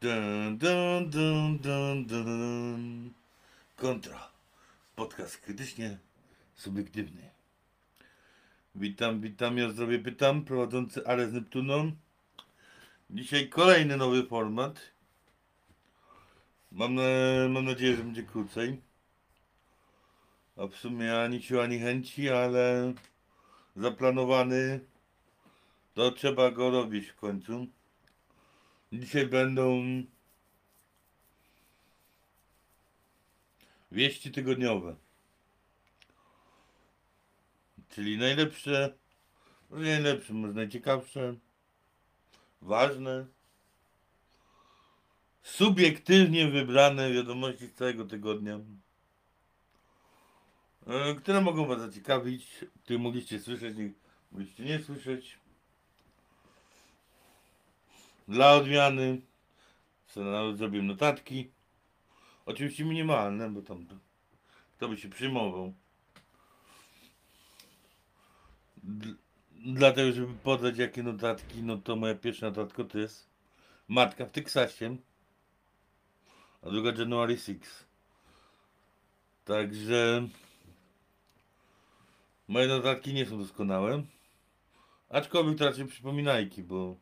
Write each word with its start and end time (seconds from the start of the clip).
Dun, 0.00 0.58
dun, 0.58 1.10
dun, 1.10 1.58
dun, 1.58 2.06
dun. 2.06 3.14
Kontra. 3.76 4.30
Podcast 4.96 5.38
krytycznie 5.38 5.98
subiektywny. 6.54 7.30
Witam, 8.74 9.20
witam, 9.20 9.58
ja 9.58 9.70
zdrowie 9.70 9.98
pytam, 9.98 10.44
prowadzący 10.44 11.06
Ale 11.06 11.28
z 11.28 11.32
Neptuną. 11.32 11.92
Dzisiaj 13.10 13.48
kolejny 13.48 13.96
nowy 13.96 14.26
format. 14.26 14.80
Mam, 16.72 16.94
mam 17.48 17.64
nadzieję, 17.64 17.96
że 17.96 18.02
będzie 18.02 18.22
krócej. 18.22 18.80
A 20.56 20.66
w 20.66 20.74
sumie 20.74 21.18
ani 21.18 21.42
sił, 21.42 21.60
ani 21.60 21.78
chęci, 21.78 22.30
ale 22.30 22.92
zaplanowany 23.76 24.80
to 25.94 26.10
trzeba 26.12 26.50
go 26.50 26.70
robić 26.70 27.06
w 27.06 27.16
końcu. 27.16 27.66
Dzisiaj 28.92 29.26
będą 29.26 29.84
wieści 33.92 34.32
tygodniowe. 34.32 34.96
Czyli 37.88 38.18
najlepsze, 38.18 38.94
najlepsze, 39.70 40.34
może 40.34 40.52
najciekawsze, 40.52 41.34
ważne, 42.62 43.26
subiektywnie 45.42 46.48
wybrane 46.48 47.12
wiadomości 47.12 47.66
z 47.66 47.74
całego 47.74 48.04
tygodnia, 48.04 48.60
e, 50.86 51.14
które 51.14 51.40
mogą 51.40 51.66
Was 51.66 51.80
zaciekawić, 51.80 52.64
które 52.84 52.98
mogliście 52.98 53.40
słyszeć, 53.40 53.76
mogliście 54.32 54.64
nie 54.64 54.82
słyszeć. 54.82 55.45
Dla 58.28 58.52
odmiany 58.52 59.20
nawet 60.16 60.58
zrobiłem 60.58 60.86
notatki. 60.86 61.50
Oczywiście 62.46 62.84
minimalne, 62.84 63.50
bo 63.50 63.62
tam 63.62 63.86
to, 63.86 63.94
kto 64.76 64.88
by 64.88 64.96
się 64.96 65.08
przyjmował. 65.08 65.74
Dl- 68.84 69.14
Dlatego, 69.66 70.12
żeby 70.12 70.34
podać 70.34 70.78
jakie 70.78 71.02
notatki, 71.02 71.62
no 71.62 71.76
to 71.76 71.96
moja 71.96 72.14
pierwsza 72.14 72.46
notatka 72.46 72.84
to 72.84 72.98
jest 72.98 73.30
Matka 73.88 74.26
w 74.26 74.30
Teksasie, 74.30 74.96
a 76.62 76.70
druga 76.70 76.92
January 76.98 77.38
6. 77.38 77.60
Także 79.44 80.28
moje 82.48 82.68
notatki 82.68 83.14
nie 83.14 83.26
są 83.26 83.38
doskonałe, 83.38 84.02
aczkolwiek 85.08 85.58
to 85.58 85.64
raczej 85.64 85.86
przypominajki, 85.86 86.62
bo 86.62 86.96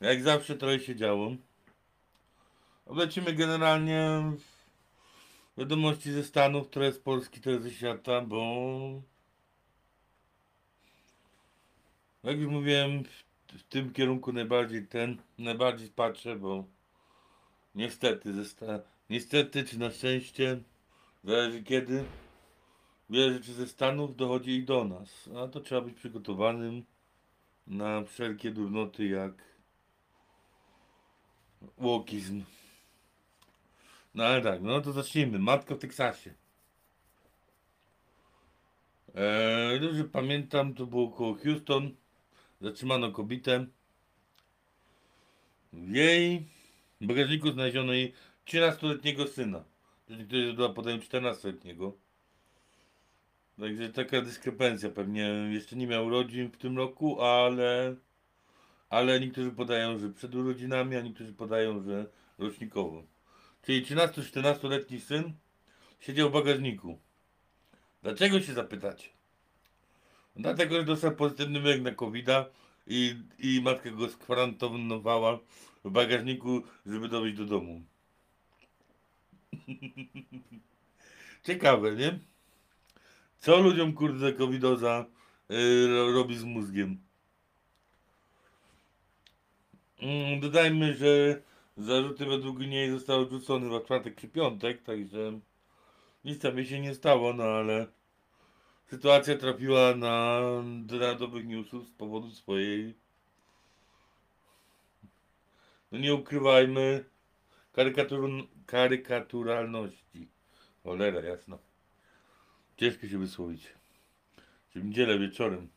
jak 0.00 0.22
zawsze 0.22 0.56
trochę 0.56 0.80
się 0.80 0.96
działo. 0.96 1.30
Lecimy 2.86 3.32
generalnie 3.32 4.32
wiadomości 5.58 6.12
ze 6.12 6.24
Stanów, 6.24 6.68
które 6.68 6.92
z 6.92 6.98
Polski, 6.98 7.40
które 7.40 7.60
ze 7.60 7.70
świata, 7.70 8.20
bo 8.20 8.42
jak 12.22 12.38
już 12.38 12.52
mówiłem, 12.52 13.04
w, 13.48 13.62
tym 13.62 13.92
kierunku 13.92 14.32
najbardziej 14.32 14.86
ten, 14.86 15.16
najbardziej 15.38 15.88
patrzę, 15.88 16.36
bo 16.36 16.64
niestety 17.74 18.44
ze 18.44 18.44
niestety 19.10 19.64
czy 19.64 19.78
na 19.78 19.90
szczęście, 19.90 20.60
zależy 21.24 21.62
kiedy, 21.62 22.04
wiele 23.10 23.32
rzeczy 23.32 23.52
ze 23.52 23.66
Stanów 23.66 24.16
dochodzi 24.16 24.50
i 24.50 24.64
do 24.64 24.84
nas, 24.84 25.28
a 25.36 25.48
to 25.48 25.60
trzeba 25.60 25.80
być 25.80 25.94
przygotowanym 25.94 26.84
na 27.66 28.04
wszelkie 28.04 28.50
durnoty 28.50 29.06
jak 29.06 29.49
Łokizm. 31.78 32.42
No 34.14 34.24
ale 34.24 34.42
tak, 34.42 34.62
no 34.62 34.80
to 34.80 34.92
zacznijmy. 34.92 35.38
Matka 35.38 35.74
w 35.74 35.78
Teksasie. 35.78 36.34
Eee, 39.14 39.80
dobrze 39.80 40.04
pamiętam, 40.04 40.74
to 40.74 40.86
było 40.86 41.10
koło 41.10 41.34
Houston. 41.34 41.90
Zatrzymano 42.60 43.12
kobietę. 43.12 43.66
W 45.72 45.94
jej 45.94 46.46
bagażniku 47.00 47.52
znaleziono 47.52 47.92
jej 47.92 48.12
13-letniego 48.46 49.26
syna. 49.26 49.64
Niektórzy 50.08 50.52
była 50.52 50.68
podają 50.68 50.96
14-letniego. 50.96 51.92
Także 53.60 53.88
taka 53.88 54.22
dyskrepancja. 54.22 54.90
Pewnie 54.90 55.22
jeszcze 55.50 55.76
nie 55.76 55.86
miał 55.86 56.06
urodzin 56.06 56.50
w 56.50 56.56
tym 56.56 56.76
roku, 56.76 57.22
ale 57.22 57.96
ale 58.90 59.20
niektórzy 59.20 59.50
podają, 59.50 59.98
że 59.98 60.10
przed 60.10 60.34
urodzinami, 60.34 60.96
a 60.96 61.00
niektórzy 61.00 61.32
podają, 61.32 61.82
że 61.82 62.06
rocznikowo. 62.38 63.02
Czyli 63.62 63.86
13-14-letni 63.86 65.00
syn 65.00 65.32
siedział 66.00 66.30
w 66.30 66.32
bagażniku. 66.32 66.98
Dlaczego 68.02 68.40
się 68.40 68.52
zapytacie? 68.52 69.08
Dlatego, 70.36 70.74
że 70.74 70.84
dostał 70.84 71.12
pozytywny 71.12 71.60
wynik 71.60 71.82
na 71.82 71.94
covid 71.94 72.26
i, 72.86 73.16
i 73.38 73.60
matka 73.62 73.90
go 73.90 74.08
skwarantowała 74.08 75.38
w 75.84 75.90
bagażniku, 75.90 76.62
żeby 76.86 77.08
dowieść 77.08 77.36
do 77.36 77.44
domu. 77.44 77.82
Ciekawe, 81.46 81.96
nie? 81.96 82.18
Co 83.38 83.60
ludziom 83.60 83.92
kurde 83.92 84.32
covidoza 84.32 85.06
yy, 85.48 86.12
robi 86.12 86.36
z 86.36 86.44
mózgiem? 86.44 87.09
Mm, 90.02 90.40
Dodajmy, 90.40 90.94
że 90.94 91.42
zarzuty 91.76 92.26
według 92.26 92.58
niej 92.58 92.90
zostały 92.90 93.22
odrzucone 93.22 93.80
w 93.80 93.84
czwartek 93.84 94.20
czy 94.20 94.28
piątek, 94.28 94.82
także 94.82 95.40
nic 96.24 96.38
tam 96.38 96.64
się 96.64 96.80
nie 96.80 96.94
stało, 96.94 97.32
no 97.32 97.44
ale 97.44 97.86
sytuacja 98.86 99.36
trafiła 99.36 99.94
na 99.94 100.40
narodowych 100.90 101.46
newsów 101.46 101.86
z 101.88 101.90
powodu 101.90 102.30
swojej 102.30 102.94
no 105.92 105.98
nie 105.98 106.14
ukrywajmy 106.14 107.04
karykatur, 107.72 108.30
karykaturalności. 108.66 110.28
Cholera, 110.82 111.20
jasno. 111.20 111.58
Ciężko 112.76 113.06
się 113.06 113.18
wysłowić. 113.18 113.74
W 114.74 114.84
niedzielę 114.84 115.18
wieczorem. 115.18 115.68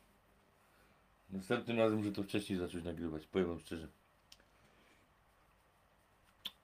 Następnym 1.30 1.78
razem 1.78 1.98
muszę 1.98 2.12
to 2.12 2.22
wcześniej 2.22 2.58
zacząć 2.58 2.84
nagrywać, 2.84 3.26
powiem 3.26 3.48
wam 3.48 3.60
szczerze. 3.60 3.88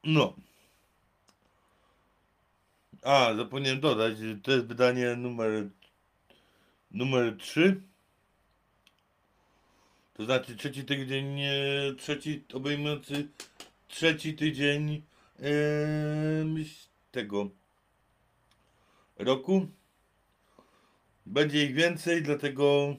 No. 0.05 0.35
A, 3.03 3.35
zapomniałem 3.35 3.81
dodać, 3.81 4.17
to 4.43 4.53
jest 4.53 4.67
wydanie 4.67 5.17
numer 5.17 5.69
numer 6.91 7.37
3. 7.37 7.83
To 10.15 10.25
znaczy 10.25 10.57
trzeci 10.57 10.85
tydzień, 10.85 11.41
e, 11.41 11.53
trzeci 11.99 12.45
obejmujący 12.55 13.29
trzeci 13.89 14.35
tydzień 14.35 15.03
em, 15.39 16.65
tego 17.11 17.51
roku. 19.17 19.67
Będzie 21.27 21.65
ich 21.65 21.75
więcej, 21.75 22.23
dlatego 22.23 22.97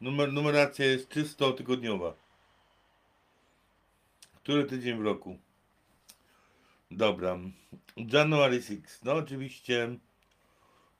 numer, 0.00 0.32
numeracja 0.32 0.86
jest 0.86 1.08
czysto 1.08 1.52
tygodniowa. 1.52 2.14
Który 4.34 4.64
tydzień 4.64 4.98
w 4.98 5.04
roku? 5.04 5.38
Dobra. 6.90 7.38
January 7.96 8.62
6. 8.62 8.80
No 9.04 9.12
oczywiście. 9.12 9.98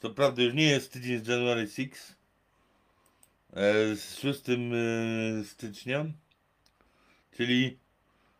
Co 0.03 0.11
prawda 0.11 0.43
już 0.43 0.55
nie 0.55 0.67
jest 0.67 0.93
tydzień 0.93 1.25
z 1.25 1.29
January 1.29 1.69
6. 1.69 1.91
E, 3.53 3.97
z 3.97 4.19
6 4.19 4.41
e, 4.49 4.55
stycznia. 5.45 6.07
Czyli 7.37 7.79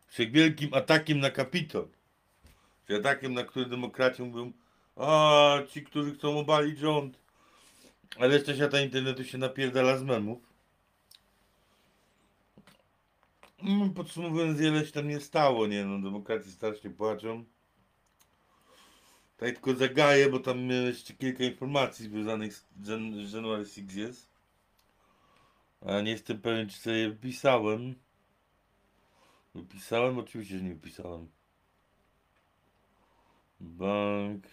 przed 0.09 0.31
wielkim 0.31 0.73
atakiem 0.73 1.19
na 1.19 1.29
Kapitol. 1.29 1.87
Czyli 2.87 2.99
atakiem, 2.99 3.33
na 3.33 3.43
który 3.43 3.65
demokraci 3.65 4.21
mówią 4.21 4.51
a 4.95 5.57
ci, 5.69 5.83
którzy 5.83 6.15
chcą 6.15 6.39
obalić 6.39 6.79
rząd. 6.79 7.19
Ale 8.19 8.33
jeszcze 8.33 8.55
świata 8.55 8.81
internetu 8.81 9.23
się 9.23 9.37
napierdala 9.37 9.97
z 9.97 10.03
memów. 10.03 10.50
Mm, 13.63 13.93
Podsumowując, 13.93 14.59
wiele 14.59 14.85
się 14.85 14.91
tam 14.91 15.07
nie 15.07 15.19
stało, 15.19 15.67
nie 15.67 15.85
no, 15.85 15.99
demokraci 16.01 16.51
strasznie 16.51 16.89
płaczą. 16.89 17.45
Tak 19.37 19.51
tylko 19.53 19.73
zagaję, 19.73 20.29
bo 20.29 20.39
tam 20.39 20.69
jeszcze 20.69 21.13
kilka 21.13 21.43
informacji 21.43 22.05
związanych 22.05 22.53
z 22.53 22.65
z 23.27 23.33
January 23.33 23.65
6 23.65 23.93
jest. 23.93 24.29
A 25.81 26.01
nie 26.01 26.11
jestem 26.11 26.41
pewien, 26.41 26.69
czy 26.69 26.79
sobie 26.79 26.95
je 26.95 27.09
wypisałem. 27.09 27.95
Wypisałem? 29.55 30.19
Oczywiście, 30.19 30.57
że 30.57 30.63
nie 30.63 30.73
wypisałem. 30.73 31.27
Bank. 33.59 34.47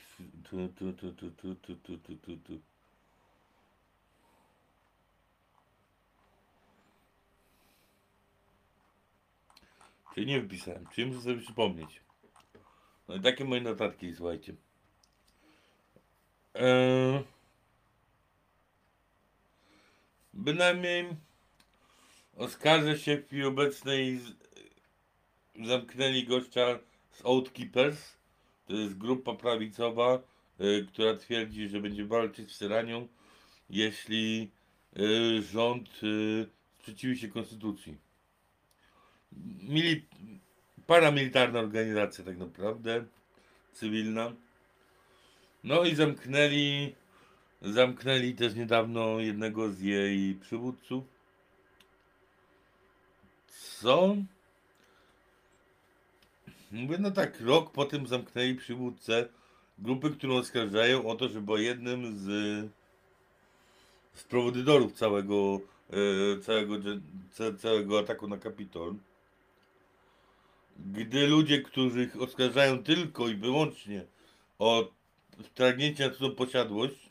Tu, 0.51 0.69
tu, 0.69 0.93
tu, 0.93 1.13
tu, 1.13 1.31
tu, 1.31 1.55
tu, 1.55 1.99
tu, 1.99 2.17
tu, 2.17 2.37
tu, 2.37 2.61
Czyli 10.19 10.31
nie 10.31 10.41
wypisałem, 10.41 10.87
czyli 10.95 11.07
muszę 11.07 11.21
sobie 11.21 11.41
przypomnieć. 11.41 12.01
No 13.09 13.17
i 13.17 13.21
takie 13.21 13.45
moje 13.45 13.61
notatki, 13.61 14.15
słuchajcie. 14.15 14.55
Eee, 16.55 17.25
bynajmniej 20.35 21.09
oskarżę 22.37 22.99
się 22.99 23.17
w 23.17 23.27
chwili 23.27 23.45
obecnej 23.45 24.21
zamknęli 25.65 26.25
gościa 26.25 26.79
z 27.11 27.25
Outkeepers. 27.25 28.17
To 28.67 28.73
jest 28.73 28.99
grupa 28.99 29.35
prawicowa, 29.35 30.23
y, 30.61 30.87
która 30.89 31.17
twierdzi, 31.17 31.69
że 31.69 31.81
będzie 31.81 32.05
walczyć 32.05 32.53
z 32.53 32.59
tyranią, 32.59 33.09
jeśli 33.71 34.51
y, 34.99 35.43
rząd 35.43 36.03
y, 36.03 36.47
sprzeciwi 36.79 37.19
się 37.19 37.29
konstytucji. 37.29 38.08
Mili, 39.69 40.05
paramilitarna 40.87 41.59
organizacja 41.61 42.25
tak 42.25 42.39
naprawdę, 42.39 43.05
cywilna. 43.73 44.33
No 45.65 45.85
i 45.85 45.95
zamknęli, 45.95 46.95
zamknęli 47.63 48.35
też 48.35 48.55
niedawno 48.55 49.21
jednego 49.21 49.73
z 49.73 49.81
jej 49.81 50.35
przywódców. 50.35 51.05
Co? 53.81 54.17
Mówię, 56.73 56.99
no 56.99 57.11
tak, 57.11 57.41
rok 57.41 57.73
po 57.73 57.85
tym 57.85 58.07
zamknęli 58.07 58.55
przywódcę 58.55 59.29
grupy, 59.79 60.11
którą 60.11 60.37
oskarżają 60.37 61.07
o 61.07 61.15
to, 61.15 61.29
że 61.29 61.41
był 61.41 61.57
jednym 61.57 62.19
z, 62.19 62.25
z 64.15 64.23
prowodydorów 64.25 64.93
całego, 64.93 65.61
e, 65.91 66.41
całego, 66.41 66.75
całego 67.59 67.99
ataku 67.99 68.29
na 68.29 68.39
Kapitol. 68.39 68.95
Gdy 70.79 71.27
ludzie, 71.27 71.63
których 71.63 72.23
oskarżają 72.23 72.83
tylko 72.83 73.29
i 73.29 73.35
wyłącznie 73.35 74.05
o 74.59 74.93
wtargnięcie 75.45 76.09
na 76.09 76.15
cudzą 76.15 76.35
posiadłość, 76.35 77.11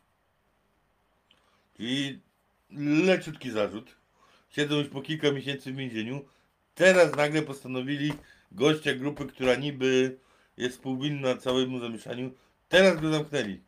czyli 1.78 2.19
leciutki 3.06 3.52
zarzut, 3.52 3.96
siedzą 4.50 4.75
już 4.75 4.88
po 4.88 5.02
kilka 5.02 5.31
miesięcy 5.31 5.74
w 5.74 5.75
więzieniu, 5.75 6.25
teraz 6.75 7.16
nagle 7.16 7.42
postanowili 7.42 8.14
gościa 8.52 8.96
grupy, 8.96 9.25
która 9.25 9.56
niby 9.56 10.18
jest 10.58 10.75
współwinna 10.75 11.38
całemu 11.38 11.80
zamieszaniu, 11.80 12.34
teraz 12.69 13.02
go 13.02 13.12
zamknęli. 13.12 13.62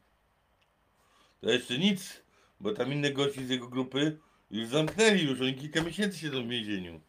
To 1.41 1.51
jeszcze 1.51 1.77
nic, 1.77 2.21
bo 2.59 2.73
tam 2.73 2.93
inne 2.93 3.11
gości 3.11 3.45
z 3.45 3.49
jego 3.49 3.67
grupy 3.67 4.17
już 4.51 4.67
zamknęli, 4.67 5.23
już 5.23 5.41
oni 5.41 5.55
kilka 5.55 5.81
miesięcy 5.81 6.17
siedzą 6.17 6.43
w 6.43 6.49
więzieniu. 6.49 7.01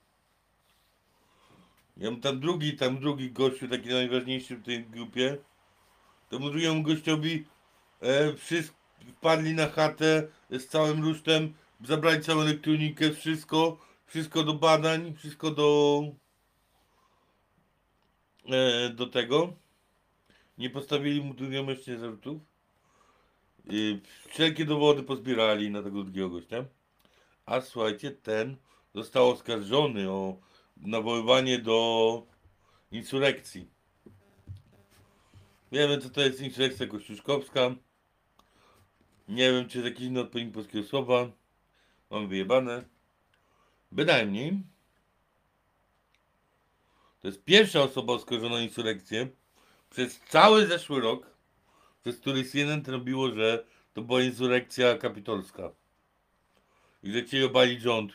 Ja 2.01 2.11
tam 2.17 2.41
drugi, 2.41 2.77
tam 2.77 3.01
drugi 3.01 3.31
gościu, 3.31 3.69
taki 3.69 3.89
najważniejszy 3.89 4.57
w 4.57 4.65
tej 4.65 4.85
grupie. 4.85 5.37
Temu 6.29 6.51
drugiemu 6.51 6.83
gościowi 6.83 7.45
e, 8.01 8.35
wszyscy 8.35 8.73
wpadli 9.09 9.55
na 9.55 9.69
chatę 9.69 10.29
z 10.51 10.67
całym 10.67 11.05
rusztem, 11.05 11.55
zabrali 11.85 12.21
całą 12.21 12.41
elektronikę, 12.41 13.13
wszystko, 13.13 13.79
wszystko 14.07 14.43
do 14.43 14.55
badań, 14.55 15.15
wszystko 15.15 15.51
do 15.51 16.03
e, 18.49 18.89
do 18.89 19.07
tego. 19.07 19.53
Nie 20.59 20.71
postawili 20.71 21.23
mu 21.23 21.35
drugiemu 21.35 21.71
jeszcze 21.71 21.99
zarzutów. 21.99 22.43
I 23.71 24.01
wszelkie 24.29 24.65
dowody 24.65 25.03
pozbierali 25.03 25.71
na 25.71 25.83
tego 25.83 26.03
drugiego 26.03 26.31
gościa. 26.31 26.65
A 27.47 27.61
słuchajcie, 27.61 28.11
ten 28.11 28.57
został 28.95 29.31
oskarżony 29.31 30.11
o 30.11 30.50
nawoływanie 30.83 31.59
do 31.59 32.27
insurekcji. 32.91 33.69
Wiemy, 35.73 35.99
co 35.99 36.11
to 36.11 36.21
jest 36.21 36.41
insurekcja 36.41 36.87
kościuszkowska. 36.87 37.75
Nie 39.29 39.53
wiem, 39.53 39.69
czy 39.69 39.79
jest 39.79 39.91
jakiś 39.91 40.07
inny 40.07 40.21
odpowiednik 40.21 40.55
polskiego 40.55 40.89
słowa. 40.89 41.31
Mam 42.11 42.29
wyjebane. 42.29 42.85
Bynajmniej. 43.93 44.63
To 47.21 47.29
jest 47.29 47.45
pierwsza 47.45 47.83
osoba 47.83 48.13
oskarżona 48.13 48.55
o 48.55 48.61
insurekcję 48.61 49.29
przez 49.91 50.21
cały 50.21 50.67
zeszły 50.67 51.01
rok, 51.01 51.27
przez 52.03 52.21
który 52.21 52.45
CNN 52.45 52.83
robiło, 52.87 53.31
że 53.31 53.65
to 53.93 54.03
była 54.03 54.23
insurekcja 54.23 54.99
kapitolska. 54.99 55.71
I 57.03 57.13
że 57.13 57.23
chcieli 57.23 57.45
obalić 57.45 57.81
rząd. 57.81 58.13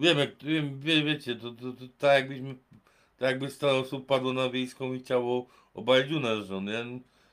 Wiem, 0.00 0.18
jak, 0.18 0.42
wiem, 0.42 0.80
wie, 0.80 1.02
wiecie, 1.04 1.36
to, 1.36 1.50
to, 1.50 1.72
to 1.72 1.84
tak 1.98 2.14
jakbyśmy, 2.14 2.54
tak 3.18 3.30
jakby 3.30 3.50
100 3.50 3.78
osób 3.78 4.06
padło 4.06 4.32
na 4.32 4.50
wiejską 4.50 4.94
i 4.94 4.98
chciało 4.98 5.46
obalić 5.74 6.12
u 6.12 6.20
nas 6.20 6.46
rząd. 6.46 6.68
Ja, 6.68 6.84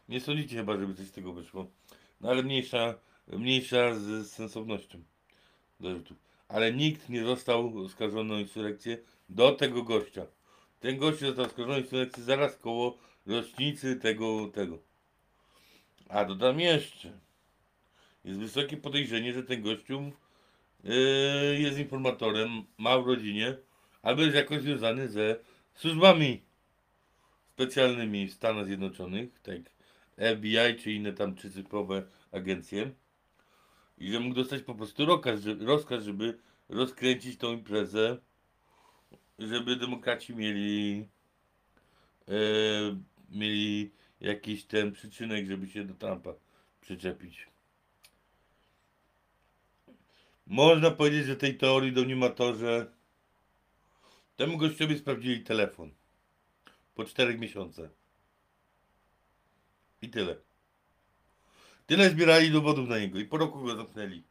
nie 0.10 0.22
sądzicie 0.22 0.56
chyba, 0.56 0.78
żeby 0.78 0.94
coś 0.94 1.08
z 1.08 1.12
tego 1.12 1.34
wyszło. 1.34 1.68
No 2.22 2.30
ale 2.30 2.44
mniejsza, 2.44 2.96
mniejsza 3.28 3.96
z 3.96 4.31
sensownością 4.31 5.00
zarzutów. 5.80 6.18
Ale 6.48 6.74
nikt 6.74 7.10
nie 7.10 7.24
został 7.24 7.80
oskarżony 7.86 8.34
o 8.34 8.40
insurekcję 8.40 8.98
do 9.30 9.52
tego 9.52 9.84
gościa. 9.84 10.25
Ten 10.80 10.98
gość 10.98 11.20
został 11.20 11.46
oskarżony 11.46 11.75
o 11.75 11.80
insurekcję 11.80 12.24
zaraz 12.24 12.58
koło 12.58 12.98
rocznicy 13.25 13.96
tego, 13.96 14.48
tego. 14.48 14.80
A 16.10 16.25
dodam 16.25 16.60
jeszcze. 16.60 17.12
Jest 18.25 18.40
wysokie 18.40 18.78
podejrzenie, 18.78 19.34
że 19.34 19.44
ten 19.44 19.62
gościu 19.62 20.12
yy, 20.83 21.59
jest 21.59 21.79
informatorem, 21.79 22.50
ma 22.77 23.00
w 23.00 23.07
rodzinie, 23.07 23.57
albo 24.01 24.21
jest 24.21 24.35
jakoś 24.35 24.62
związany 24.62 25.09
ze 25.09 25.35
służbami 25.75 26.41
specjalnymi 27.53 28.27
w 28.27 28.33
Stanach 28.33 28.65
Zjednoczonych, 28.65 29.39
tak 29.39 29.57
FBI 30.18 30.81
czy 30.83 30.91
inne 30.91 31.13
tam 31.13 31.35
trzycyfrowe 31.35 32.03
agencje 32.31 32.91
i 33.97 34.12
że 34.12 34.19
mógł 34.19 34.35
dostać 34.35 34.62
po 34.62 34.75
prostu 34.75 35.06
rozkaz, 35.06 35.39
rozkaz, 35.59 36.03
żeby 36.03 36.38
rozkręcić 36.69 37.38
tą 37.38 37.53
imprezę, 37.53 38.18
żeby 39.39 39.75
demokraci 39.75 40.35
mieli 40.35 41.07
e, 42.27 42.33
mieli 43.31 43.91
jakiś 44.21 44.65
ten 44.65 44.91
przyczynek, 44.91 45.47
żeby 45.47 45.68
się 45.68 45.83
do 45.85 45.94
Trumpa 45.94 46.33
przyczepić. 46.81 47.47
Można 50.48 50.92
powiedzieć, 50.92 51.26
że 51.26 51.36
tej 51.36 51.58
teorii 51.58 51.92
domniema 51.92 52.30
to, 52.30 52.56
że 52.56 52.92
temu 54.36 54.58
gościowi 54.58 54.98
sprawdzili 54.98 55.44
telefon. 55.44 55.92
Po 56.96 57.06
czterech 57.06 57.39
miesiącach. 57.39 57.89
I 60.01 60.10
tyle. 60.10 60.36
Tyle 61.88 62.10
zbierali 62.10 62.51
dowodów 62.51 62.89
na 62.89 63.00
niego. 63.00 63.20
I 63.20 63.25
po 63.25 63.38
roku 63.38 63.63
go 63.63 63.75
zamknęli. 63.75 64.24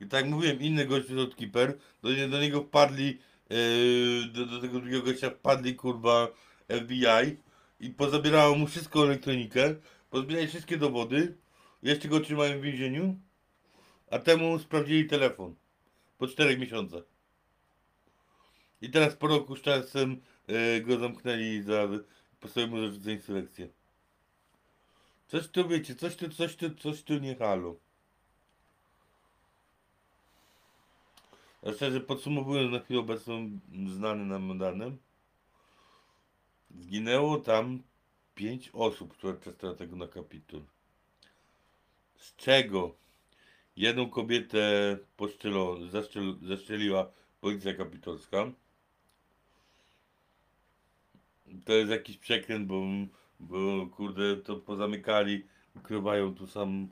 I 0.00 0.06
tak 0.06 0.20
jak 0.20 0.30
mówiłem, 0.30 0.60
inny 0.60 0.86
gościu 0.86 1.14
z 1.14 1.18
Outkeeper, 1.18 1.78
do, 2.02 2.28
do 2.28 2.40
niego 2.40 2.62
wpadli, 2.62 3.18
yy, 3.50 4.26
do, 4.32 4.46
do 4.46 4.60
tego 4.60 4.80
drugiego 4.80 5.02
gościa 5.02 5.30
wpadli 5.30 5.74
kurwa 5.74 6.28
FBI 6.68 7.36
i. 7.80 7.90
Pozabierało 7.90 8.56
mu 8.56 8.66
wszystko 8.66 9.04
elektronikę, 9.04 9.74
pozbierali 10.10 10.48
wszystkie 10.48 10.76
dowody, 10.76 11.36
jeszcze 11.82 12.08
go 12.08 12.20
trzymają 12.20 12.58
w 12.58 12.62
więzieniu, 12.62 13.18
a 14.12 14.18
temu 14.18 14.58
sprawdzili 14.58 15.08
telefon 15.08 15.54
po 16.18 16.26
czterech 16.26 16.58
miesiącach. 16.58 17.02
I 18.80 18.90
teraz 18.90 19.16
po 19.16 19.26
roku 19.26 19.56
z 19.56 19.62
czasem 19.62 20.20
yy, 20.48 20.80
go 20.80 20.98
zamknęli 20.98 21.62
za, 21.62 21.88
postawili 22.40 22.72
mu 22.72 22.80
zarzut 22.80 23.02
za 23.02 23.10
insurrekcję. 23.10 23.68
Coś 25.28 25.48
tu 25.48 25.68
wiecie, 25.68 25.94
coś 25.94 26.16
tu, 26.16 26.28
coś 26.28 26.56
tu, 26.56 26.74
coś 26.74 27.02
tu 27.02 27.18
nie 27.18 27.36
halo. 27.36 27.76
A 31.66 31.72
szczerze 31.72 32.00
podsumowując 32.00 32.72
na 32.72 32.80
chwilę 32.80 33.00
obecną 33.00 33.58
znany 33.86 34.24
nam 34.24 34.58
danym, 34.58 34.98
zginęło 36.70 37.38
tam 37.38 37.82
pięć 38.34 38.70
osób, 38.72 39.16
które 39.16 39.34
testowały 39.34 39.78
tego 39.78 39.96
na 39.96 40.08
kapitol. 40.08 40.62
Z 42.16 42.36
czego 42.36 43.02
jedną 43.76 44.10
kobietę 44.10 44.98
poszczelo, 45.16 45.76
policja 47.40 47.74
kapitolska. 47.74 48.52
To 51.64 51.72
jest 51.72 51.90
jakiś 51.90 52.18
przekręt, 52.18 52.66
bo, 52.66 52.82
bo 53.40 53.86
kurde 53.86 54.36
to 54.36 54.56
pozamykali, 54.56 55.46
ukrywają 55.76 56.34
tu 56.34 56.46
sam 56.46 56.88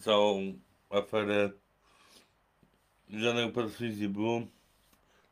całą 0.00 0.58
aferę. 0.90 1.50
Żadnego 3.10 3.52
pedofilii 3.52 4.00
nie 4.00 4.08
było. 4.08 4.42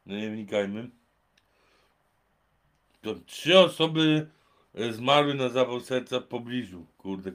No 0.07 0.17
nie 0.17 0.31
wnikajmy. 0.31 0.91
To 3.03 3.15
trzy 3.15 3.59
osoby 3.59 4.31
e, 4.75 4.93
zmarły 4.93 5.35
na 5.35 5.49
zawał 5.49 5.81
serca 5.81 6.21
w 6.21 6.27
pobliżu, 6.27 6.87
kurde, 6.99 7.33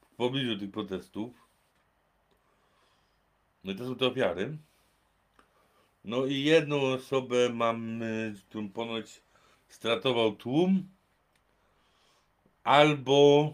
w 0.00 0.16
pobliżu 0.16 0.58
tych 0.58 0.70
protestów. 0.70 1.43
No 3.64 3.74
to 3.74 3.86
są 3.86 3.96
te 3.96 4.06
ofiary. 4.06 4.58
No 6.04 6.26
i 6.26 6.44
jedną 6.44 6.82
osobę 6.82 7.48
mamy, 7.48 8.34
którą 8.48 8.68
ponoć 8.68 9.20
stratował 9.68 10.36
tłum, 10.36 10.88
albo 12.64 13.52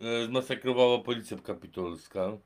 e, 0.00 0.26
zmasakrowała 0.26 0.98
policja 0.98 1.36
kapitolska. 1.36 2.38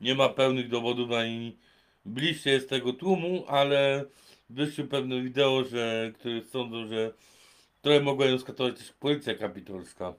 Nie 0.00 0.14
ma 0.14 0.28
pełnych 0.28 0.68
dowodów 0.68 1.12
ani 1.12 1.56
bliższe 2.04 2.50
jest 2.50 2.68
tego 2.68 2.92
tłumu, 2.92 3.44
ale 3.48 4.04
wyszły 4.50 4.84
pewne 4.84 5.22
wideo, 5.22 5.64
że, 5.64 6.12
które 6.14 6.42
sądzą, 6.42 6.86
że 6.86 7.12
trochę 7.82 8.00
mogła 8.00 8.26
ją 8.26 8.38
skatować 8.38 8.78
też 8.78 8.92
policja 8.92 9.34
kapitolska. 9.34 10.14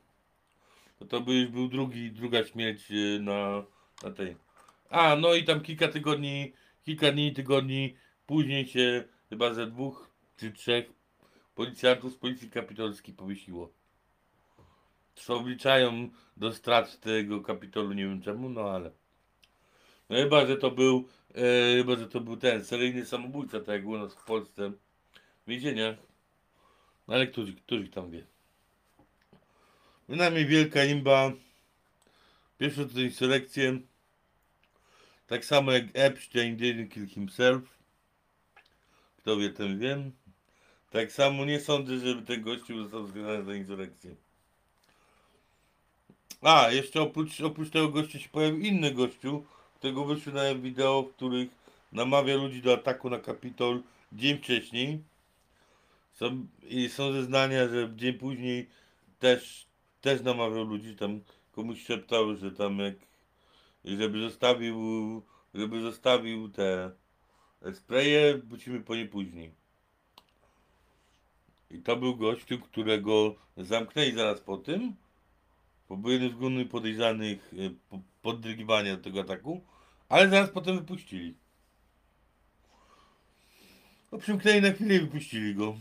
To, 1.00 1.06
to 1.06 1.22
by 1.22 1.34
już 1.34 1.50
był 1.50 1.68
drugi, 1.68 2.12
druga 2.12 2.46
śmierć 2.46 2.92
e, 2.92 3.20
na, 3.20 3.64
na 4.04 4.12
tej. 4.12 4.43
A, 4.94 5.16
no 5.16 5.34
i 5.34 5.44
tam 5.44 5.62
kilka 5.62 5.88
tygodni, 5.88 6.54
kilka 6.86 7.12
dni, 7.12 7.34
tygodni 7.34 7.96
później 8.26 8.68
się 8.68 9.04
chyba 9.30 9.54
ze 9.54 9.68
dwóch 9.68 10.10
czy 10.38 10.52
trzech 10.52 10.86
policjantów 11.56 12.14
z 12.14 12.16
policji 12.16 12.50
kapitolskiej 12.50 13.14
powiesiło. 13.14 13.74
Co 15.16 15.36
obliczają 15.36 16.10
do 16.38 16.54
strat 16.54 17.00
tego 17.00 17.42
kapitolu, 17.42 17.94
nie 17.94 18.04
wiem 18.04 18.22
czemu, 18.22 18.50
no 18.50 18.62
ale. 18.62 18.92
No 20.10 20.16
chyba, 20.16 20.46
że 20.46 20.58
to 20.58 20.72
był, 20.72 21.08
e, 21.36 21.78
chyba, 21.78 21.96
że 21.96 22.08
to 22.08 22.22
był 22.22 22.38
ten 22.38 22.66
seryjny 22.66 23.06
samobójca, 23.06 23.60
tak 23.60 23.76
jak 23.76 23.86
u 23.86 23.98
nas 23.98 24.14
w 24.14 24.24
Polsce 24.24 24.72
w 25.46 25.50
więzieniach. 25.50 25.96
No 27.08 27.16
ale 27.16 27.28
którzy, 27.28 27.54
którzy 27.54 27.88
tam 27.88 28.12
wie. 28.12 28.26
Bynajmniej 30.10 30.46
wielka 30.46 30.84
imba. 30.84 31.32
Pierwsze 32.58 32.86
tutaj 32.86 33.12
selekcje. 33.12 33.80
Tak 35.34 35.46
samo 35.46 35.72
jak 35.72 35.84
Epstein 35.94 36.58
didn't 36.58 36.90
kill 36.90 37.08
himself. 37.08 37.62
Kto 39.18 39.38
wie, 39.38 39.50
ten 39.50 39.80
wiem. 39.80 40.12
Tak 40.92 41.12
samo 41.12 41.46
nie 41.46 41.60
sądzę, 41.60 41.98
żeby 41.98 42.22
ten 42.22 42.42
gościu 42.42 42.84
został 42.84 43.08
skazany 43.08 43.44
za 43.44 43.56
insurrekcję. 43.56 44.16
A, 46.42 46.72
jeszcze 46.72 47.02
oprócz, 47.02 47.42
oprócz 47.42 47.70
tego 47.70 47.90
gościa 47.90 48.20
się 48.20 48.30
pojawił 48.30 48.60
inny 48.60 48.92
gościu, 48.92 49.46
którego 49.76 50.06
wyszły 50.06 50.34
na 50.34 50.56
wideo, 50.56 51.04
w 51.04 51.16
których 51.16 51.50
namawia 51.92 52.36
ludzi 52.36 52.62
do 52.62 52.74
ataku 52.74 53.10
na 53.10 53.20
Kapitol 53.20 53.82
dzień 54.12 54.38
wcześniej. 54.38 55.00
Są, 56.14 56.48
I 56.64 56.90
są 56.90 57.12
zeznania, 57.14 57.68
że 57.68 57.90
dzień 57.96 58.14
później 58.14 58.70
też, 59.20 59.66
też 60.02 60.22
namawiał 60.22 60.64
ludzi, 60.64 60.96
tam 60.96 61.22
komuś 61.52 61.86
szeptał, 61.86 62.36
że 62.36 62.52
tam 62.52 62.80
jak, 62.80 62.96
żeby 63.86 64.22
zostawił, 64.22 64.78
żeby 65.54 65.82
zostawił 65.82 66.50
te 66.50 66.92
spraye, 67.74 68.38
wrócimy 68.38 68.82
po 68.82 68.96
nie 68.96 69.06
później. 69.06 69.52
I 71.72 71.80
to 71.80 71.96
był 71.96 72.16
gościu, 72.16 72.60
którego 72.60 73.36
zamknęli 73.58 74.12
zaraz 74.12 74.42
po 74.42 74.58
tym, 74.58 74.96
bo 75.90 75.98
był 75.98 76.12
jeden 76.12 76.30
z 76.30 76.34
głównych 76.34 76.70
podejrzanych 76.70 77.54
e, 77.54 77.70
po- 77.90 78.02
podrygiwania 78.22 78.98
do 78.98 79.04
tego 79.04 79.22
ataku, 79.22 79.64
ale 80.10 80.30
zaraz 80.30 80.50
potem 80.50 80.80
wypuścili. 80.80 81.36
No 84.12 84.18
przymknęli 84.18 84.62
na 84.62 84.72
chwilę 84.72 84.96
i 84.96 85.00
wypuścili 85.00 85.56
go. 85.56 85.78